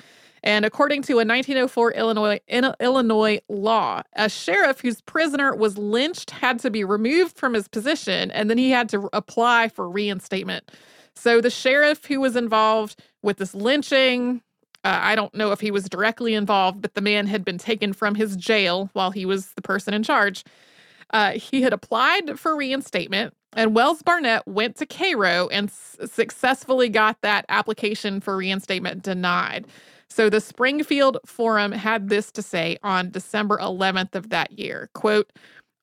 And 0.45 0.65
according 0.65 1.03
to 1.03 1.15
a 1.15 1.27
1904 1.27 1.93
Illinois, 1.95 2.41
Illinois 2.79 3.41
law, 3.49 4.03
a 4.15 4.29
sheriff 4.29 4.81
whose 4.81 5.01
prisoner 5.01 5.53
was 5.57 5.79
lynched 5.79 6.31
had 6.31 6.61
to 6.61 6.71
be 6.71 6.85
removed 6.85 7.37
from 7.37 7.55
his 7.55 7.67
position 7.67 8.31
and 8.31 8.49
then 8.49 8.59
he 8.59 8.71
had 8.71 8.89
to 8.91 9.09
apply 9.13 9.69
for 9.69 9.91
reinstatement. 9.91 10.71
So 11.17 11.41
the 11.41 11.51
sheriff 11.51 12.05
who 12.07 12.21
was 12.21 12.37
involved 12.37 13.01
with 13.23 13.37
this 13.37 13.55
lynching, 13.55 14.43
uh, 14.85 14.99
I 15.01 15.15
don't 15.15 15.35
know 15.35 15.53
if 15.53 15.61
he 15.61 15.71
was 15.71 15.89
directly 15.89 16.35
involved, 16.35 16.83
but 16.83 16.95
the 16.95 17.01
man 17.01 17.27
had 17.27 17.45
been 17.45 17.59
taken 17.59 17.93
from 17.93 18.15
his 18.15 18.37
jail 18.37 18.91
while 18.93 19.11
he 19.11 19.25
was 19.25 19.53
the 19.53 19.63
person 19.63 19.95
in 19.95 20.03
charge. 20.03 20.45
Uh, 21.13 21.33
he 21.33 21.63
had 21.63 21.73
applied 21.73 22.39
for 22.39 22.57
reinstatement, 22.57 23.35
and 23.53 23.75
Wells 23.75 24.03
Barnett 24.03 24.47
went 24.47 24.77
to 24.77 24.87
Cairo 24.87 25.49
and 25.49 25.69
s- 25.69 25.99
successfully 26.11 26.89
got 26.89 27.21
that 27.21 27.45
application 27.51 28.21
for 28.21 28.37
reinstatement 28.37 29.03
denied. 29.03 29.67
So 30.09 30.31
the 30.31 30.41
Springfield 30.41 31.19
Forum 31.27 31.73
had 31.73 32.09
this 32.09 32.33
to 32.33 32.43
say 32.43 32.79
on 32.83 33.11
December 33.11 33.59
11th 33.59 34.15
of 34.15 34.31
that 34.31 34.59
year. 34.59 34.91
Quote, 34.95 35.31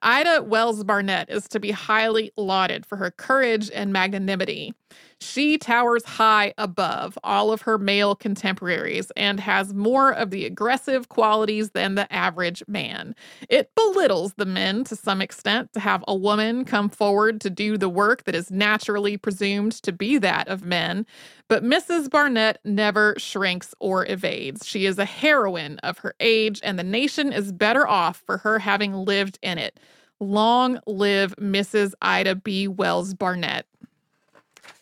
Ida 0.01 0.43
Wells 0.43 0.83
Barnett 0.83 1.29
is 1.29 1.47
to 1.49 1.59
be 1.59 1.71
highly 1.71 2.31
lauded 2.37 2.85
for 2.85 2.95
her 2.95 3.11
courage 3.11 3.69
and 3.73 3.91
magnanimity. 3.91 4.73
She 5.21 5.57
towers 5.57 6.05
high 6.05 6.53
above 6.57 7.17
all 7.23 7.51
of 7.51 7.61
her 7.63 7.77
male 7.77 8.15
contemporaries 8.15 9.11
and 9.17 9.39
has 9.39 9.73
more 9.73 10.11
of 10.11 10.29
the 10.29 10.45
aggressive 10.45 11.09
qualities 11.09 11.71
than 11.71 11.95
the 11.95 12.11
average 12.13 12.63
man. 12.67 13.15
It 13.49 13.75
belittles 13.75 14.33
the 14.35 14.45
men 14.45 14.85
to 14.85 14.95
some 14.95 15.21
extent 15.21 15.73
to 15.73 15.81
have 15.81 16.03
a 16.07 16.15
woman 16.15 16.63
come 16.63 16.89
forward 16.89 17.41
to 17.41 17.49
do 17.49 17.77
the 17.77 17.89
work 17.89 18.23
that 18.23 18.35
is 18.35 18.49
naturally 18.49 19.17
presumed 19.17 19.73
to 19.83 19.91
be 19.91 20.17
that 20.19 20.47
of 20.47 20.63
men, 20.63 21.05
but 21.49 21.63
Mrs. 21.63 22.09
Barnett 22.09 22.59
never 22.63 23.15
shrinks 23.17 23.75
or 23.79 24.05
evades. 24.09 24.65
She 24.65 24.85
is 24.85 24.97
a 24.97 25.05
heroine 25.05 25.79
of 25.79 25.97
her 25.99 26.15
age, 26.19 26.61
and 26.63 26.79
the 26.79 26.83
nation 26.83 27.33
is 27.33 27.51
better 27.51 27.87
off 27.87 28.23
for 28.25 28.37
her 28.37 28.59
having 28.59 28.93
lived 28.93 29.37
in 29.41 29.57
it. 29.57 29.79
Long 30.19 30.79
live 30.85 31.35
Mrs. 31.37 31.93
Ida 32.01 32.35
B. 32.35 32.67
Wells 32.67 33.13
Barnett. 33.13 33.65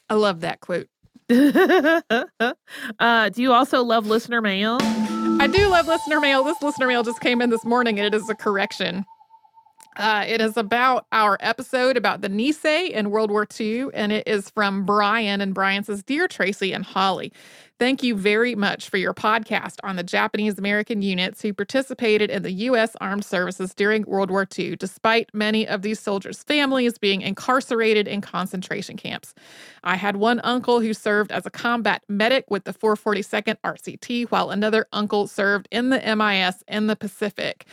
I 0.10 0.16
love 0.16 0.42
that 0.42 0.62
quote. 0.62 0.88
uh, 3.00 3.30
do 3.30 3.42
you 3.42 3.52
also 3.52 3.84
love 3.84 4.08
listener 4.08 4.42
mail? 4.42 4.78
I 4.82 5.48
do 5.52 5.68
love 5.68 5.88
listener 5.88 6.20
mail. 6.20 6.44
This 6.44 6.62
listener 6.62 6.88
mail 6.88 7.04
just 7.04 7.20
came 7.20 7.42
in 7.42 7.50
this 7.50 7.66
morning 7.66 8.00
and 8.00 8.06
it 8.08 8.18
is 8.18 8.30
a 8.30 8.36
correction. 8.36 9.06
Uh, 9.98 10.24
it 10.28 10.40
is 10.40 10.56
about 10.58 11.08
our 11.12 11.38
episode 11.40 11.98
about 11.98 12.22
the 12.22 12.30
Nisei 12.30 12.92
in 12.92 13.10
World 13.10 13.32
War 13.32 13.48
II, 13.60 13.88
and 13.96 14.12
it 14.12 14.28
is 14.28 14.48
from 14.52 14.86
Brian. 14.86 15.42
And 15.42 15.56
Brian 15.56 15.84
says, 15.84 16.04
Dear 16.04 16.28
Tracy 16.28 16.72
and 16.72 16.86
Holly, 16.86 17.34
thank 17.80 18.04
you 18.04 18.14
very 18.16 18.54
much 18.54 18.90
for 18.90 18.98
your 18.98 19.16
podcast 19.16 19.78
on 19.84 19.96
the 19.96 20.04
Japanese 20.04 20.60
American 20.60 21.02
units 21.02 21.42
who 21.42 21.52
participated 21.52 22.30
in 22.30 22.44
the 22.44 22.52
U.S. 22.52 22.96
Armed 23.02 23.26
Services 23.26 23.74
during 23.74 24.04
World 24.04 24.30
War 24.30 24.48
II, 24.58 24.76
despite 24.76 25.34
many 25.34 25.68
of 25.68 25.82
these 25.82 26.00
soldiers' 26.00 26.44
families 26.44 27.00
being 27.00 27.22
incarcerated 27.22 28.08
in 28.08 28.22
concentration 28.22 28.98
camps. 28.98 29.34
I 29.84 29.96
had 29.96 30.18
one 30.18 30.42
uncle 30.44 30.80
who 30.80 30.94
served 30.94 31.32
as 31.32 31.48
a 31.48 31.52
combat 31.52 32.04
medic 32.08 32.46
with 32.52 32.66
the 32.66 32.74
442nd 32.74 33.56
RCT, 33.64 34.30
while 34.30 34.52
another 34.52 34.86
uncle 34.94 35.26
served 35.26 35.68
in 35.72 35.90
the 35.90 36.16
MIS 36.16 36.64
in 36.68 36.86
the 36.86 36.96
Pacific. 36.96 37.66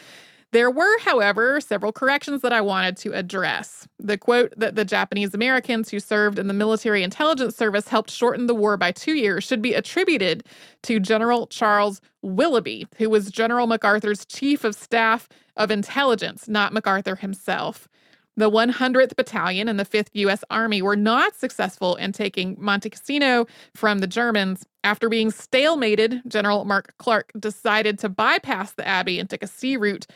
There 0.54 0.70
were, 0.70 1.00
however, 1.00 1.60
several 1.60 1.90
corrections 1.90 2.42
that 2.42 2.52
I 2.52 2.60
wanted 2.60 2.96
to 2.98 3.12
address. 3.12 3.88
The 3.98 4.16
quote 4.16 4.54
that 4.56 4.76
the 4.76 4.84
Japanese 4.84 5.34
Americans 5.34 5.90
who 5.90 5.98
served 5.98 6.38
in 6.38 6.46
the 6.46 6.54
military 6.54 7.02
intelligence 7.02 7.56
service 7.56 7.88
helped 7.88 8.08
shorten 8.08 8.46
the 8.46 8.54
war 8.54 8.76
by 8.76 8.92
two 8.92 9.14
years 9.14 9.42
should 9.42 9.60
be 9.60 9.74
attributed 9.74 10.44
to 10.84 11.00
General 11.00 11.48
Charles 11.48 12.00
Willoughby, 12.22 12.86
who 12.98 13.10
was 13.10 13.32
General 13.32 13.66
MacArthur's 13.66 14.24
chief 14.26 14.62
of 14.62 14.76
staff 14.76 15.28
of 15.56 15.72
intelligence, 15.72 16.46
not 16.46 16.72
MacArthur 16.72 17.16
himself. 17.16 17.88
The 18.36 18.48
100th 18.48 19.16
Battalion 19.16 19.68
and 19.68 19.80
the 19.80 19.84
5th 19.84 20.10
U.S. 20.12 20.44
Army 20.50 20.82
were 20.82 20.94
not 20.94 21.34
successful 21.34 21.96
in 21.96 22.12
taking 22.12 22.54
Monte 22.60 22.90
Cassino 22.90 23.48
from 23.74 23.98
the 23.98 24.06
Germans. 24.06 24.64
After 24.84 25.08
being 25.08 25.32
stalemated, 25.32 26.24
General 26.28 26.64
Mark 26.64 26.94
Clark 26.98 27.32
decided 27.36 27.98
to 27.98 28.08
bypass 28.08 28.72
the 28.74 28.86
Abbey 28.86 29.18
and 29.18 29.28
take 29.28 29.42
a 29.42 29.48
sea 29.48 29.76
route 29.76 30.06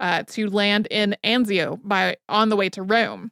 uh, 0.00 0.22
to 0.28 0.48
land 0.48 0.88
in 0.90 1.16
Anzio 1.24 1.80
by 1.82 2.16
on 2.28 2.48
the 2.48 2.56
way 2.56 2.68
to 2.70 2.82
Rome. 2.82 3.30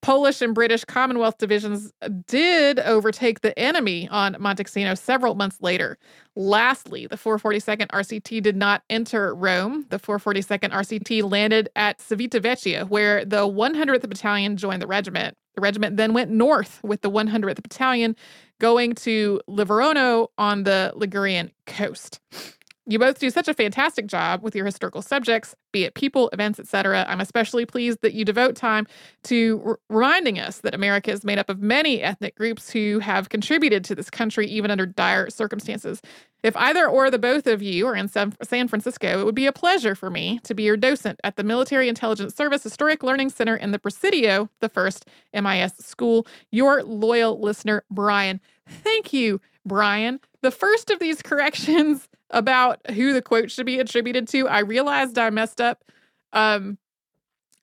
Polish 0.00 0.40
and 0.40 0.54
British 0.54 0.84
Commonwealth 0.84 1.38
divisions 1.38 1.92
did 2.26 2.78
overtake 2.80 3.40
the 3.40 3.58
enemy 3.58 4.08
on 4.10 4.36
Monte 4.38 4.64
Cassino 4.64 4.94
several 4.94 5.34
months 5.34 5.58
later. 5.60 5.98
Lastly, 6.36 7.08
the 7.08 7.16
442nd 7.16 7.88
RCT 7.88 8.42
did 8.42 8.56
not 8.56 8.82
enter 8.88 9.34
Rome. 9.34 9.86
The 9.88 9.98
442nd 9.98 10.70
RCT 10.70 11.28
landed 11.28 11.68
at 11.74 11.98
Civitavecchia, 11.98 12.88
where 12.88 13.24
the 13.24 13.48
100th 13.48 14.08
Battalion 14.08 14.56
joined 14.56 14.82
the 14.82 14.86
regiment. 14.86 15.36
The 15.56 15.62
regiment 15.62 15.96
then 15.96 16.14
went 16.14 16.30
north 16.30 16.80
with 16.84 17.00
the 17.00 17.10
100th 17.10 17.60
Battalion, 17.60 18.14
going 18.60 18.94
to 18.96 19.40
Livorno 19.48 20.30
on 20.38 20.62
the 20.62 20.92
Ligurian 20.94 21.50
coast. 21.66 22.20
You 22.90 22.98
both 22.98 23.18
do 23.18 23.28
such 23.28 23.48
a 23.48 23.54
fantastic 23.54 24.06
job 24.06 24.42
with 24.42 24.56
your 24.56 24.64
historical 24.64 25.02
subjects, 25.02 25.54
be 25.72 25.84
it 25.84 25.92
people, 25.92 26.30
events, 26.32 26.58
etc. 26.58 27.04
I'm 27.06 27.20
especially 27.20 27.66
pleased 27.66 27.98
that 28.00 28.14
you 28.14 28.24
devote 28.24 28.56
time 28.56 28.86
to 29.24 29.62
r- 29.62 29.78
reminding 29.90 30.38
us 30.38 30.60
that 30.60 30.74
America 30.74 31.10
is 31.10 31.22
made 31.22 31.38
up 31.38 31.50
of 31.50 31.60
many 31.60 32.00
ethnic 32.00 32.34
groups 32.34 32.70
who 32.70 33.00
have 33.00 33.28
contributed 33.28 33.84
to 33.84 33.94
this 33.94 34.08
country 34.08 34.46
even 34.46 34.70
under 34.70 34.86
dire 34.86 35.28
circumstances. 35.28 36.00
If 36.42 36.56
either 36.56 36.88
or 36.88 37.10
the 37.10 37.18
both 37.18 37.46
of 37.46 37.60
you 37.60 37.86
are 37.86 37.94
in 37.94 38.08
San 38.08 38.68
Francisco, 38.68 39.20
it 39.20 39.24
would 39.26 39.34
be 39.34 39.46
a 39.46 39.52
pleasure 39.52 39.94
for 39.94 40.08
me 40.08 40.40
to 40.44 40.54
be 40.54 40.62
your 40.62 40.78
docent 40.78 41.20
at 41.22 41.36
the 41.36 41.44
Military 41.44 41.90
Intelligence 41.90 42.34
Service 42.34 42.62
Historic 42.62 43.02
Learning 43.02 43.28
Center 43.28 43.54
in 43.54 43.70
the 43.70 43.78
Presidio, 43.78 44.48
the 44.60 44.68
first 44.70 45.04
MIS 45.34 45.74
school. 45.76 46.26
Your 46.50 46.82
loyal 46.84 47.38
listener, 47.38 47.84
Brian. 47.90 48.40
Thank 48.66 49.12
you, 49.12 49.42
Brian. 49.66 50.20
The 50.40 50.50
first 50.50 50.90
of 50.90 51.00
these 51.00 51.20
corrections 51.22 52.08
about 52.30 52.80
who 52.90 53.12
the 53.12 53.22
quote 53.22 53.50
should 53.50 53.66
be 53.66 53.78
attributed 53.78 54.28
to, 54.28 54.48
I 54.48 54.60
realized 54.60 55.18
I 55.18 55.30
messed 55.30 55.60
up. 55.60 55.84
Um, 56.32 56.78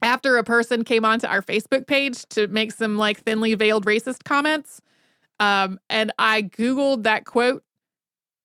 after 0.01 0.37
a 0.37 0.43
person 0.43 0.83
came 0.83 1.03
onto 1.03 1.27
our 1.27 1.41
Facebook 1.41 1.87
page 1.87 2.25
to 2.29 2.47
make 2.47 2.71
some 2.71 2.97
like 2.97 3.21
thinly 3.21 3.55
veiled 3.55 3.85
racist 3.85 4.23
comments. 4.23 4.81
Um, 5.39 5.79
and 5.89 6.13
I 6.19 6.43
Googled 6.43 7.03
that 7.03 7.25
quote 7.25 7.63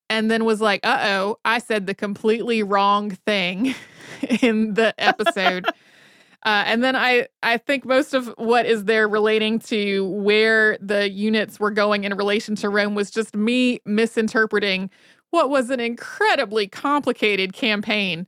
and 0.09 0.29
then 0.29 0.43
was 0.43 0.59
like, 0.59 0.81
uh 0.83 0.99
oh, 1.03 1.39
I 1.45 1.59
said 1.59 1.85
the 1.85 1.93
completely 1.93 2.63
wrong 2.63 3.11
thing 3.11 3.75
in 4.41 4.73
the 4.73 4.93
episode. 4.97 5.65
uh, 6.43 6.63
and 6.65 6.83
then 6.83 6.95
I, 6.95 7.27
I 7.43 7.57
think 7.57 7.85
most 7.85 8.13
of 8.13 8.33
what 8.37 8.65
is 8.65 8.85
there 8.85 9.07
relating 9.07 9.59
to 9.59 10.07
where 10.09 10.77
the 10.81 11.09
units 11.09 11.59
were 11.59 11.71
going 11.71 12.03
in 12.05 12.15
relation 12.15 12.55
to 12.57 12.69
Rome 12.69 12.95
was 12.95 13.11
just 13.11 13.35
me 13.35 13.79
misinterpreting 13.85 14.89
what 15.31 15.49
was 15.49 15.69
an 15.69 15.79
incredibly 15.79 16.67
complicated 16.67 17.53
campaign. 17.53 18.27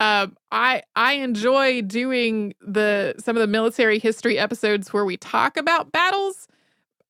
Uh, 0.00 0.28
I 0.50 0.82
I 0.96 1.14
enjoy 1.14 1.82
doing 1.82 2.54
the 2.60 3.14
some 3.18 3.36
of 3.36 3.40
the 3.40 3.46
military 3.46 3.98
history 3.98 4.38
episodes 4.38 4.92
where 4.92 5.04
we 5.04 5.16
talk 5.16 5.56
about 5.56 5.92
battles, 5.92 6.48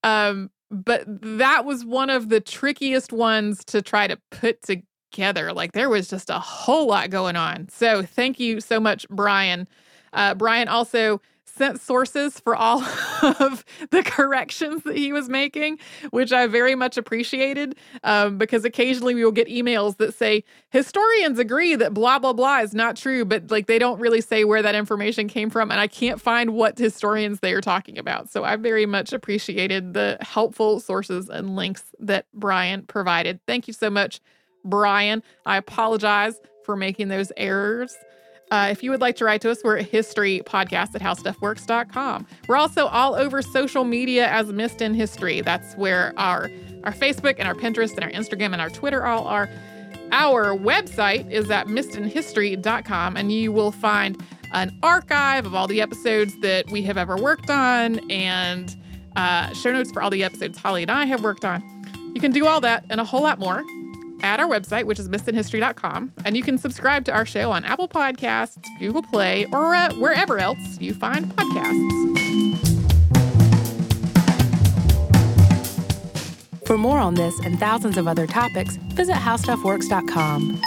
um, 0.03 0.51
but 0.71 1.05
that 1.07 1.65
was 1.65 1.85
one 1.85 2.11
of 2.11 2.29
the 2.29 2.41
trickiest 2.41 3.13
ones 3.13 3.65
to 3.67 3.81
try 3.81 4.07
to 4.07 4.19
put 4.31 4.61
together. 4.63 5.53
Like 5.53 5.73
there 5.73 5.89
was 5.89 6.09
just 6.09 6.29
a 6.29 6.39
whole 6.39 6.89
lot 6.89 7.11
going 7.11 7.37
on. 7.37 7.69
So 7.69 8.03
thank 8.03 8.39
you 8.39 8.61
so 8.61 8.81
much, 8.81 9.09
Brian. 9.09 9.67
Uh, 10.13 10.35
Brian 10.35 10.69
also 10.69 11.21
sent 11.57 11.81
sources 11.81 12.41
for 12.41 12.57
all 12.57 12.83
of 13.23 13.65
the 13.91 14.03
corrections 14.03 14.83
that 14.85 14.97
he 14.97 15.13
was 15.13 15.29
making, 15.29 15.79
which 16.11 16.33
I 16.33 16.47
very 16.47 16.75
much 16.75 16.97
appreciated 16.97 17.77
um, 18.03 18.39
because 18.39 18.65
occasionally 18.65 19.15
we 19.15 19.25
will 19.25 19.33
get 19.33 19.49
emails 19.49 19.97
that 19.99 20.15
say 20.15 20.45
historians 20.71 21.39
agree 21.39 21.77
that 21.77 21.95
blah, 21.95 22.19
blah, 22.19 22.33
blah 22.33 22.61
is 22.61 22.75
not 22.75 22.97
true, 22.97 23.25
but 23.25 23.51
like 23.51 23.67
they 23.67 23.79
don't 23.79 24.01
really 24.01 24.21
say 24.21 24.45
where 24.45 24.63
that 24.63 24.75
information 24.75 25.29
came 25.29 25.51
from. 25.51 25.71
And 25.71 25.81
I 25.81 25.87
can't 25.87 26.21
find 26.21 26.55
what 26.55 26.79
historians 26.79 27.41
they 27.41 27.53
are 27.53 27.61
talking 27.61 27.99
about. 27.99 28.31
So 28.31 28.45
I 28.45 28.57
very 28.57 28.87
much 28.87 29.13
appreciated 29.13 29.95
the 29.95 30.19
helpful 30.21 30.81
sources 30.81 31.29
and 31.29 31.57
links 31.57 31.85
that 32.01 32.27
Brian 32.35 32.83
provided. 32.83 33.41
Thank 33.47 33.69
you 33.69 33.75
so 33.75 33.91
much, 33.91 34.21
Brian. 34.65 35.23
I 35.47 35.57
apologize 35.57 36.41
for 36.65 36.77
making 36.77 37.09
those 37.09 37.31
errors. 37.37 37.95
Uh, 38.51 38.69
if 38.71 38.83
you 38.83 38.91
would 38.91 39.01
like 39.01 39.17
to 39.17 39.25
write 39.25 39.41
to 39.41 39.51
us, 39.51 39.59
we're 39.65 39.79
at 39.79 39.89
history 39.89 40.43
podcast 40.45 40.95
at 40.95 41.01
howstuffworks.com. 41.01 42.27
We're 42.49 42.57
also 42.57 42.87
all 42.87 43.15
over 43.15 43.43
social 43.43 43.85
media 43.85 44.29
as 44.29 44.53
Missed 44.53 44.83
in 44.83 44.95
History. 44.95 45.41
That's 45.41 45.75
where 45.75 46.13
our, 46.17 46.51
our 46.85 46.93
Facebook 46.93 47.37
and 47.39 47.49
our 47.49 47.55
Pinterest 47.55 47.95
and 47.95 48.05
our 48.05 48.11
Instagram 48.11 48.53
and 48.53 48.61
our 48.61 48.71
Twitter 48.71 49.05
all 49.07 49.27
are. 49.27 49.49
Our 50.13 50.57
website 50.57 51.31
is 51.31 51.51
at 51.51 51.67
missedinhistory.com, 51.67 53.17
and 53.17 53.33
you 53.33 53.51
will 53.51 53.73
find 53.73 54.23
an 54.53 54.79
archive 54.83 55.47
of 55.47 55.55
all 55.55 55.67
the 55.67 55.81
episodes 55.81 56.39
that 56.41 56.71
we 56.71 56.83
have 56.83 56.97
ever 56.97 57.17
worked 57.17 57.51
on 57.51 57.99
and 58.11 58.77
uh, 59.17 59.53
show 59.53 59.73
notes 59.73 59.91
for 59.91 60.03
all 60.03 60.11
the 60.11 60.23
episodes 60.23 60.59
Holly 60.59 60.83
and 60.83 60.91
I 60.91 61.07
have 61.07 61.23
worked 61.23 61.45
on. 61.45 61.63
You 62.15 62.21
can 62.21 62.31
do 62.31 62.47
all 62.47 62.61
that 62.61 62.85
and 62.91 63.01
a 63.01 63.05
whole 63.05 63.23
lot 63.23 63.39
more 63.41 63.65
at 64.25 64.41
our 64.41 64.49
website, 64.49 64.85
which 64.85 64.99
is 64.99 65.09
missedinhistory.com. 65.09 66.13
And 66.25 66.37
you 66.37 66.43
can 66.43 66.57
subscribe 66.59 67.05
to 67.05 67.13
our 67.13 67.27
show 67.27 67.53
on 67.53 67.65
Apple 67.65 67.89
Podcasts, 67.89 68.59
Google 68.79 69.03
Play, 69.03 69.47
or 69.53 69.75
uh, 69.75 69.93
wherever 69.95 70.39
else 70.39 70.81
you 70.81 70.95
find 70.95 71.27
podcasts. 71.27 72.15
For 76.67 76.79
more 76.79 76.99
on 76.99 77.15
this 77.15 77.39
and 77.41 77.59
thousands 77.61 77.99
of 77.99 78.09
other 78.09 78.27
topics, 78.27 78.77
visit 78.77 79.15
howstuffworks.com. 79.15 80.63